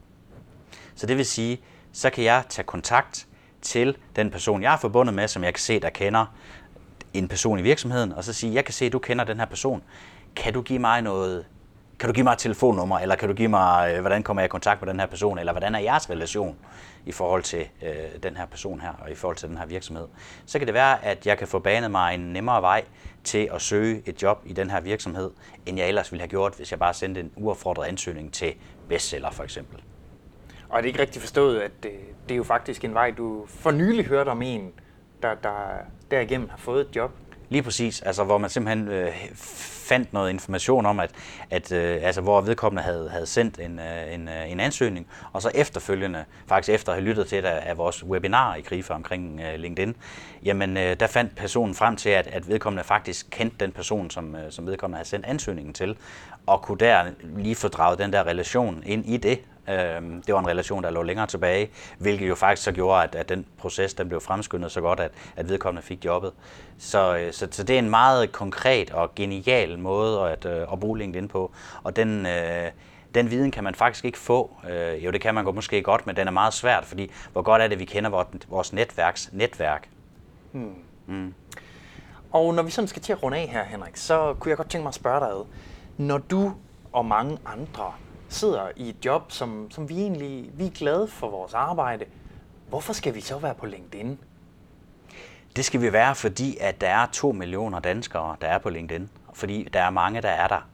Så 0.95 1.05
det 1.05 1.17
vil 1.17 1.25
sige, 1.25 1.61
så 1.93 2.09
kan 2.09 2.23
jeg 2.23 2.43
tage 2.49 2.65
kontakt 2.65 3.27
til 3.61 3.97
den 4.15 4.31
person, 4.31 4.61
jeg 4.61 4.73
er 4.73 4.77
forbundet 4.77 5.15
med, 5.15 5.27
som 5.27 5.43
jeg 5.43 5.53
kan 5.53 5.61
se, 5.61 5.79
der 5.79 5.89
kender 5.89 6.25
en 7.13 7.27
person 7.27 7.59
i 7.59 7.61
virksomheden, 7.61 8.11
og 8.11 8.23
så 8.23 8.33
sige, 8.33 8.53
jeg 8.53 8.65
kan 8.65 8.73
se, 8.73 8.85
at 8.85 8.93
du 8.93 8.99
kender 8.99 9.25
den 9.25 9.39
her 9.39 9.45
person. 9.45 9.83
Kan 10.35 10.53
du 10.53 10.61
give 10.61 10.79
mig 10.79 11.01
noget, 11.01 11.45
kan 11.99 12.09
du 12.09 12.13
give 12.13 12.23
mig 12.23 12.31
et 12.31 12.37
telefonnummer, 12.37 12.99
eller 12.99 13.15
kan 13.15 13.29
du 13.29 13.35
give 13.35 13.47
mig, 13.47 13.93
øh, 13.93 14.01
hvordan 14.01 14.23
kommer 14.23 14.41
jeg 14.41 14.45
i 14.45 14.49
kontakt 14.49 14.81
med 14.81 14.89
den 14.89 14.99
her 14.99 15.07
person, 15.07 15.39
eller 15.39 15.53
hvordan 15.53 15.75
er 15.75 15.79
jeres 15.79 16.09
relation 16.09 16.57
i 17.05 17.11
forhold 17.11 17.43
til 17.43 17.67
øh, 17.83 17.89
den 18.23 18.37
her 18.37 18.45
person 18.45 18.81
her, 18.81 18.91
og 19.03 19.11
i 19.11 19.15
forhold 19.15 19.37
til 19.37 19.49
den 19.49 19.57
her 19.57 19.65
virksomhed. 19.65 20.07
Så 20.45 20.57
kan 20.59 20.67
det 20.67 20.73
være, 20.73 21.05
at 21.05 21.25
jeg 21.25 21.37
kan 21.37 21.47
få 21.47 21.59
banet 21.59 21.91
mig 21.91 22.13
en 22.13 22.19
nemmere 22.19 22.61
vej 22.61 22.83
til 23.23 23.49
at 23.53 23.61
søge 23.61 24.01
et 24.05 24.21
job 24.21 24.41
i 24.45 24.53
den 24.53 24.69
her 24.69 24.81
virksomhed, 24.81 25.31
end 25.65 25.77
jeg 25.77 25.87
ellers 25.87 26.11
ville 26.11 26.21
have 26.21 26.29
gjort, 26.29 26.53
hvis 26.55 26.71
jeg 26.71 26.79
bare 26.79 26.93
sendte 26.93 27.21
en 27.21 27.31
uaffordret 27.35 27.87
ansøgning 27.87 28.33
til 28.33 28.53
bestseller 28.89 29.31
for 29.31 29.43
eksempel. 29.43 29.81
Og 30.69 30.77
er 30.77 30.81
det 30.81 30.87
ikke 30.87 31.01
rigtigt 31.01 31.21
forstået, 31.21 31.59
at 31.59 31.71
det, 31.83 31.91
det 32.29 32.35
er 32.35 32.37
jo 32.37 32.43
faktisk 32.43 32.83
en 32.83 32.93
vej, 32.93 33.11
du 33.11 33.45
for 33.47 33.71
nylig 33.71 34.05
hørte 34.05 34.29
om 34.29 34.41
en, 34.41 34.73
der, 35.23 35.35
der 35.43 35.53
derigennem 36.11 36.49
har 36.49 36.57
fået 36.57 36.81
et 36.89 36.95
job. 36.95 37.11
Lige 37.49 37.63
præcis, 37.63 38.01
altså 38.01 38.23
hvor 38.23 38.37
man 38.37 38.49
simpelthen 38.49 38.87
øh, 38.87 39.13
fandt 39.83 40.13
noget 40.13 40.29
information 40.29 40.85
om, 40.85 40.99
at, 40.99 41.11
at 41.49 41.71
øh, 41.71 41.99
altså, 42.01 42.21
hvor 42.21 42.41
vedkommende 42.41 42.83
havde, 42.83 43.09
havde 43.09 43.25
sendt 43.25 43.59
en, 43.59 43.79
øh, 43.79 44.13
en, 44.13 44.27
øh, 44.27 44.51
en 44.51 44.59
ansøgning, 44.59 45.07
og 45.33 45.41
så 45.41 45.51
efterfølgende, 45.55 46.25
faktisk 46.47 46.75
efter 46.75 46.91
at 46.91 46.97
have 46.97 47.07
lyttet 47.09 47.27
til 47.27 47.37
et 47.37 47.45
af 47.45 47.77
vores 47.77 48.03
webinarer 48.03 48.55
i 48.55 48.61
Grifa 48.61 48.93
omkring 48.93 49.41
øh, 49.41 49.59
LinkedIn, 49.59 49.95
jamen 50.43 50.77
øh, 50.77 50.99
der 50.99 51.07
fandt 51.07 51.35
personen 51.35 51.75
frem 51.75 51.95
til, 51.95 52.09
at, 52.09 52.27
at 52.27 52.49
vedkommende 52.49 52.83
faktisk 52.83 53.27
kendte 53.31 53.57
den 53.59 53.71
person, 53.71 54.09
som, 54.09 54.35
øh, 54.35 54.51
som 54.51 54.67
vedkommende 54.67 54.97
havde 54.97 55.09
sendt 55.09 55.25
ansøgningen 55.25 55.73
til, 55.73 55.97
og 56.45 56.61
kunne 56.61 56.77
der 56.77 57.03
lige 57.21 57.55
få 57.55 57.67
draget 57.67 57.99
den 57.99 58.13
der 58.13 58.23
relation 58.23 58.83
ind 58.85 59.05
i 59.05 59.17
det, 59.17 59.39
Øhm, 59.69 60.21
det 60.21 60.33
var 60.33 60.39
en 60.39 60.47
relation, 60.47 60.83
der 60.83 60.89
lå 60.89 61.01
længere 61.01 61.27
tilbage, 61.27 61.69
hvilket 61.97 62.29
jo 62.29 62.35
faktisk 62.35 62.63
så 62.63 62.71
gjorde, 62.71 63.03
at, 63.03 63.15
at 63.15 63.29
den 63.29 63.45
proces 63.57 63.93
den 63.93 64.07
blev 64.07 64.21
fremskyndet 64.21 64.71
så 64.71 64.81
godt, 64.81 64.99
at, 64.99 65.11
at 65.35 65.49
vedkommende 65.49 65.87
fik 65.87 66.05
jobbet. 66.05 66.31
Så, 66.77 67.17
øh, 67.17 67.33
så, 67.33 67.47
så 67.51 67.63
det 67.63 67.73
er 67.73 67.79
en 67.79 67.89
meget 67.89 68.31
konkret 68.31 68.91
og 68.91 69.15
genial 69.15 69.79
måde 69.79 70.29
at, 70.29 70.45
øh, 70.45 70.61
at 70.71 70.79
bruge 70.79 70.97
LinkedIn 70.97 71.27
på. 71.27 71.51
Og 71.83 71.95
den, 71.95 72.25
øh, 72.25 72.71
den 73.15 73.31
viden 73.31 73.51
kan 73.51 73.63
man 73.63 73.75
faktisk 73.75 74.05
ikke 74.05 74.17
få. 74.17 74.51
jo, 75.03 75.11
det 75.11 75.21
kan 75.21 75.35
man 75.35 75.43
godt, 75.43 75.55
måske 75.55 75.81
godt, 75.81 76.07
men 76.07 76.15
den 76.15 76.27
er 76.27 76.31
meget 76.31 76.53
svært, 76.53 76.85
fordi 76.85 77.11
hvor 77.33 77.41
godt 77.41 77.61
er 77.61 77.67
det, 77.67 77.73
at 77.73 77.79
vi 77.79 77.85
kender 77.85 78.09
vores, 78.49 78.73
netværks 78.73 79.29
netværk. 79.31 79.89
Hmm. 80.51 80.75
Mm. 81.07 81.33
Og 82.31 82.53
når 82.53 82.63
vi 82.63 82.71
sådan 82.71 82.87
skal 82.87 83.01
til 83.01 83.13
at 83.13 83.23
runde 83.23 83.37
af 83.37 83.47
her, 83.47 83.63
Henrik, 83.63 83.97
så 83.97 84.35
kunne 84.39 84.49
jeg 84.49 84.57
godt 84.57 84.69
tænke 84.69 84.83
mig 84.83 84.89
at 84.89 84.95
spørge 84.95 85.19
dig. 85.19 85.29
Når 85.97 86.17
du 86.17 86.53
og 86.93 87.05
mange 87.05 87.37
andre 87.45 87.93
sidder 88.33 88.69
i 88.75 88.89
et 88.89 89.05
job, 89.05 89.31
som, 89.31 89.71
som 89.71 89.89
vi 89.89 90.01
egentlig 90.01 90.49
vi 90.53 90.65
er 90.65 90.71
glade 90.71 91.07
for 91.07 91.29
vores 91.29 91.53
arbejde, 91.53 92.05
hvorfor 92.69 92.93
skal 92.93 93.15
vi 93.15 93.21
så 93.21 93.37
være 93.37 93.55
på 93.55 93.65
LinkedIn? 93.65 94.19
Det 95.55 95.65
skal 95.65 95.81
vi 95.81 95.93
være, 95.93 96.15
fordi 96.15 96.57
at 96.59 96.81
der 96.81 96.87
er 96.87 97.05
to 97.13 97.31
millioner 97.31 97.79
danskere, 97.79 98.35
der 98.41 98.47
er 98.47 98.57
på 98.57 98.69
LinkedIn. 98.69 99.09
Fordi 99.33 99.63
der 99.73 99.81
er 99.81 99.89
mange, 99.89 100.21
der 100.21 100.29
er 100.29 100.47
der. 100.47 100.69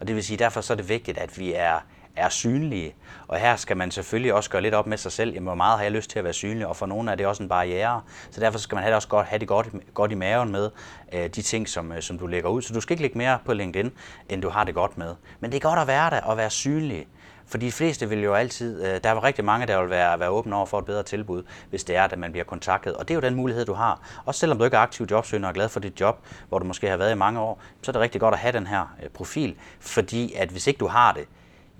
Og 0.00 0.06
det 0.06 0.14
vil 0.16 0.24
sige, 0.24 0.36
derfor 0.36 0.60
så 0.60 0.72
er 0.72 0.76
det 0.76 0.88
vigtigt, 0.88 1.18
at 1.18 1.38
vi 1.38 1.52
er 1.52 1.80
er 2.16 2.28
synlige. 2.28 2.94
Og 3.28 3.38
her 3.38 3.56
skal 3.56 3.76
man 3.76 3.90
selvfølgelig 3.90 4.34
også 4.34 4.50
gøre 4.50 4.62
lidt 4.62 4.74
op 4.74 4.86
med 4.86 4.96
sig 4.96 5.12
selv, 5.12 5.32
jamen, 5.32 5.46
hvor 5.46 5.54
meget 5.54 5.76
har 5.76 5.82
jeg 5.82 5.92
lyst 5.92 6.10
til 6.10 6.18
at 6.18 6.24
være 6.24 6.32
synlig, 6.32 6.66
og 6.66 6.76
for 6.76 6.86
nogle 6.86 7.10
er 7.10 7.14
det 7.14 7.26
også 7.26 7.42
en 7.42 7.48
barriere. 7.48 8.02
Så 8.30 8.40
derfor 8.40 8.58
skal 8.58 8.76
man 8.76 8.82
have 8.82 8.90
det 8.90 8.96
også 8.96 9.08
godt, 9.08 9.26
have 9.26 9.38
det 9.38 9.48
godt, 9.48 9.68
godt 9.94 10.12
i 10.12 10.14
maven 10.14 10.52
med 10.52 10.70
øh, 11.12 11.28
de 11.28 11.42
ting, 11.42 11.68
som, 11.68 11.92
øh, 11.92 12.02
som 12.02 12.18
du 12.18 12.26
lægger 12.26 12.50
ud. 12.50 12.62
Så 12.62 12.74
du 12.74 12.80
skal 12.80 12.92
ikke 12.92 13.02
lægge 13.02 13.18
mere 13.18 13.38
på 13.44 13.52
LinkedIn, 13.52 13.92
end 14.28 14.42
du 14.42 14.48
har 14.48 14.64
det 14.64 14.74
godt 14.74 14.98
med. 14.98 15.14
Men 15.40 15.50
det 15.50 15.56
er 15.56 15.68
godt 15.68 15.78
at 15.78 15.86
være 15.86 16.10
der 16.10 16.20
og 16.20 16.36
være 16.36 16.50
synlig. 16.50 17.06
For 17.46 17.58
de 17.58 17.72
fleste 17.72 18.08
vil 18.08 18.22
jo 18.22 18.34
altid, 18.34 18.84
øh, 18.84 19.00
der 19.04 19.10
er 19.10 19.24
rigtig 19.24 19.44
mange, 19.44 19.66
der 19.66 19.80
vil 19.80 19.90
være, 19.90 20.20
være 20.20 20.28
åbne 20.28 20.56
over 20.56 20.66
for 20.66 20.78
et 20.78 20.84
bedre 20.84 21.02
tilbud, 21.02 21.42
hvis 21.70 21.84
det 21.84 21.96
er, 21.96 22.02
at 22.02 22.18
man 22.18 22.32
bliver 22.32 22.44
kontaktet. 22.44 22.94
Og 22.94 23.08
det 23.08 23.14
er 23.14 23.16
jo 23.16 23.20
den 23.20 23.34
mulighed, 23.34 23.64
du 23.64 23.72
har. 23.72 24.00
Også 24.24 24.38
selvom 24.38 24.58
du 24.58 24.64
ikke 24.64 24.76
er 24.76 24.80
aktiv 24.80 25.06
jobsøgende 25.10 25.46
og 25.46 25.50
er 25.50 25.54
glad 25.54 25.68
for 25.68 25.80
dit 25.80 26.00
job, 26.00 26.26
hvor 26.48 26.58
du 26.58 26.64
måske 26.64 26.88
har 26.88 26.96
været 26.96 27.12
i 27.12 27.14
mange 27.14 27.40
år, 27.40 27.60
så 27.82 27.90
er 27.90 27.92
det 27.92 28.00
rigtig 28.00 28.20
godt 28.20 28.34
at 28.34 28.40
have 28.40 28.52
den 28.52 28.66
her 28.66 28.94
øh, 29.02 29.08
profil. 29.08 29.56
Fordi 29.80 30.34
at 30.34 30.48
hvis 30.48 30.66
ikke 30.66 30.78
du 30.78 30.86
har 30.86 31.12
det, 31.12 31.26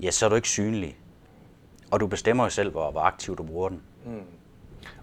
ja, 0.00 0.11
så 0.11 0.24
er 0.24 0.28
du 0.28 0.37
ikke 0.37 0.48
synlig. 0.48 0.96
Og 1.90 2.00
du 2.00 2.07
bestemmer 2.07 2.44
jo 2.44 2.50
selv, 2.50 2.70
hvor, 2.70 2.90
hvor 2.90 3.00
aktiv 3.00 3.37
du 3.37 3.42
bruger 3.42 3.68
den. 3.68 3.83
Mm. 4.04 4.22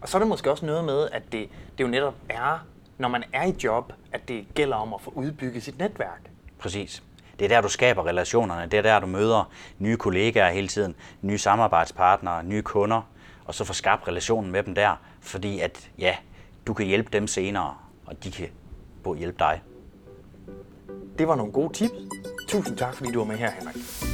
Og 0.02 0.10
så 0.10 0.18
er 0.18 0.20
det 0.20 0.28
måske 0.28 0.52
også 0.52 0.66
noget 0.66 0.86
med, 0.86 1.10
at 1.12 1.24
det, 1.32 1.50
det 1.78 1.84
jo 1.84 1.88
netop 1.88 2.16
er, 2.30 2.66
når 2.98 3.08
man 3.08 3.24
er 3.34 3.44
i 3.44 3.56
job, 3.64 3.94
at 4.12 4.28
det 4.28 4.46
gælder 4.56 4.76
om 4.76 4.94
at 4.94 5.02
få 5.02 5.12
udbygget 5.16 5.64
sit 5.64 5.80
netværk. 5.80 6.30
Præcis. 6.60 7.04
Det 7.40 7.46
er 7.46 7.50
der, 7.50 7.62
du 7.62 7.70
skaber 7.70 8.06
relationerne. 8.06 8.72
Det 8.72 8.78
er 8.78 8.82
der, 8.82 9.00
du 9.00 9.08
møder 9.08 9.52
nye 9.80 9.98
kollegaer 9.98 10.52
hele 10.52 10.68
tiden, 10.68 10.96
nye 11.22 11.38
samarbejdspartnere, 11.38 12.44
nye 12.44 12.62
kunder, 12.62 13.02
og 13.46 13.56
så 13.56 13.64
få 13.64 13.74
skabt 13.74 14.08
relationen 14.08 14.52
med 14.52 14.64
dem 14.64 14.76
der, 14.76 14.96
fordi 15.22 15.60
at, 15.60 15.90
ja, 15.98 16.16
du 16.68 16.74
kan 16.74 16.86
hjælpe 16.86 17.10
dem 17.14 17.28
senere, 17.28 17.76
og 18.06 18.24
de 18.24 18.32
kan 18.32 18.50
hjælpe 19.18 19.40
dig. 19.40 19.62
Det 21.18 21.28
var 21.28 21.36
nogle 21.36 21.52
gode 21.52 21.74
tips. 21.74 21.94
Tusind 22.48 22.78
tak, 22.78 22.96
fordi 22.96 23.12
du 23.12 23.20
var 23.20 23.26
med 23.26 23.38
her, 23.38 23.52
Henrik. 23.52 24.11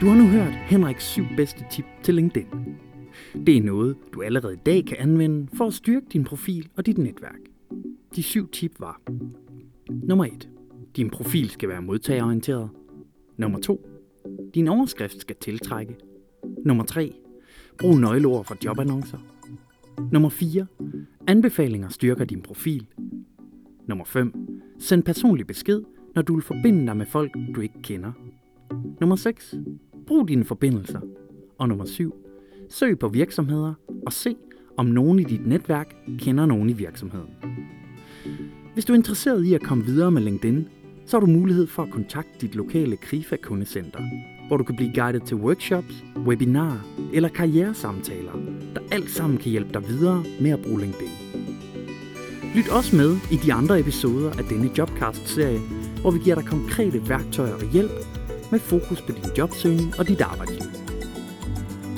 Du 0.00 0.06
har 0.06 0.16
nu 0.16 0.26
hørt 0.26 0.52
Henriks 0.52 1.04
syv 1.04 1.24
bedste 1.36 1.64
tip 1.70 1.84
til 2.02 2.14
LinkedIn. 2.14 2.46
Det 3.46 3.56
er 3.56 3.62
noget, 3.62 3.96
du 4.14 4.22
allerede 4.22 4.54
i 4.54 4.60
dag 4.66 4.84
kan 4.86 4.96
anvende 5.00 5.48
for 5.54 5.66
at 5.66 5.74
styrke 5.74 6.06
din 6.12 6.24
profil 6.24 6.68
og 6.76 6.86
dit 6.86 6.98
netværk. 6.98 7.40
De 8.16 8.22
syv 8.22 8.48
tip 8.48 8.72
var 8.78 9.00
Nummer 9.90 10.24
1. 10.24 10.48
Din 10.96 11.10
profil 11.10 11.50
skal 11.50 11.68
være 11.68 11.82
modtagerorienteret. 11.82 12.68
Nummer 13.36 13.58
2. 13.58 13.86
Din 14.54 14.68
overskrift 14.68 15.20
skal 15.20 15.36
tiltrække. 15.40 15.96
Nummer 16.64 16.84
3. 16.84 17.14
Brug 17.78 17.98
nøgleord 17.98 18.44
for 18.44 18.56
jobannoncer. 18.64 19.18
Nummer 20.12 20.28
4. 20.28 20.66
Anbefalinger 21.26 21.88
styrker 21.88 22.24
din 22.24 22.42
profil. 22.42 22.86
Nummer 23.86 24.04
5. 24.04 24.32
Send 24.78 25.02
personlig 25.02 25.46
besked, 25.46 25.82
når 26.14 26.22
du 26.22 26.34
vil 26.34 26.42
forbinde 26.42 26.86
dig 26.86 26.96
med 26.96 27.06
folk, 27.06 27.36
du 27.54 27.60
ikke 27.60 27.82
kender. 27.82 28.12
Nummer 29.00 29.16
6. 29.16 29.54
Brug 30.10 30.28
dine 30.28 30.44
forbindelser. 30.44 31.00
Og 31.58 31.68
nummer 31.68 31.84
7. 31.84 32.14
Søg 32.68 32.98
på 32.98 33.08
virksomheder 33.08 33.74
og 34.06 34.12
se, 34.12 34.36
om 34.76 34.86
nogen 34.86 35.18
i 35.18 35.24
dit 35.24 35.46
netværk 35.46 35.96
kender 36.18 36.46
nogen 36.46 36.70
i 36.70 36.72
virksomheden. 36.72 37.30
Hvis 38.74 38.84
du 38.84 38.92
er 38.92 38.96
interesseret 38.96 39.44
i 39.44 39.54
at 39.54 39.62
komme 39.62 39.84
videre 39.84 40.10
med 40.10 40.22
LinkedIn, 40.22 40.68
så 41.06 41.16
har 41.16 41.20
du 41.20 41.32
mulighed 41.32 41.66
for 41.66 41.82
at 41.82 41.90
kontakte 41.90 42.46
dit 42.46 42.54
lokale 42.54 42.96
KRIFA-kundecenter, 42.96 44.00
hvor 44.48 44.56
du 44.56 44.64
kan 44.64 44.76
blive 44.76 44.92
guidet 44.94 45.22
til 45.22 45.36
workshops, 45.36 46.04
webinarer 46.16 47.08
eller 47.12 47.28
karrieresamtaler, 47.28 48.32
der 48.74 48.80
alt 48.92 49.10
sammen 49.10 49.38
kan 49.38 49.50
hjælpe 49.50 49.72
dig 49.72 49.88
videre 49.88 50.24
med 50.40 50.50
at 50.50 50.62
bruge 50.62 50.80
LinkedIn. 50.80 51.10
Lyt 52.54 52.68
også 52.68 52.96
med 52.96 53.16
i 53.32 53.36
de 53.36 53.52
andre 53.52 53.80
episoder 53.80 54.30
af 54.30 54.44
denne 54.44 54.70
Jobcast-serie, 54.78 55.60
hvor 56.00 56.10
vi 56.10 56.18
giver 56.18 56.36
dig 56.36 56.44
konkrete 56.44 57.08
værktøjer 57.08 57.54
og 57.54 57.72
hjælp 57.72 58.19
med 58.50 58.60
fokus 58.60 59.00
på 59.00 59.12
din 59.12 59.30
jobsøgning 59.38 59.98
og 59.98 60.08
dit 60.08 60.20
arbejdsliv. 60.20 60.70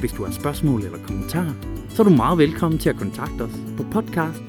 Hvis 0.01 0.12
du 0.12 0.25
har 0.25 0.33
spørgsmål 0.33 0.83
eller 0.83 0.99
kommentarer, 1.07 1.53
så 1.88 2.03
er 2.03 2.05
du 2.05 2.15
meget 2.15 2.38
velkommen 2.38 2.79
til 2.79 2.88
at 2.88 2.97
kontakte 2.97 3.43
os 3.43 3.57
på 3.77 3.83
podcast 3.83 4.43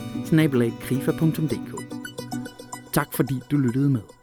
Tak 2.93 3.13
fordi 3.13 3.41
du 3.51 3.57
lyttede 3.57 3.89
med. 3.89 4.22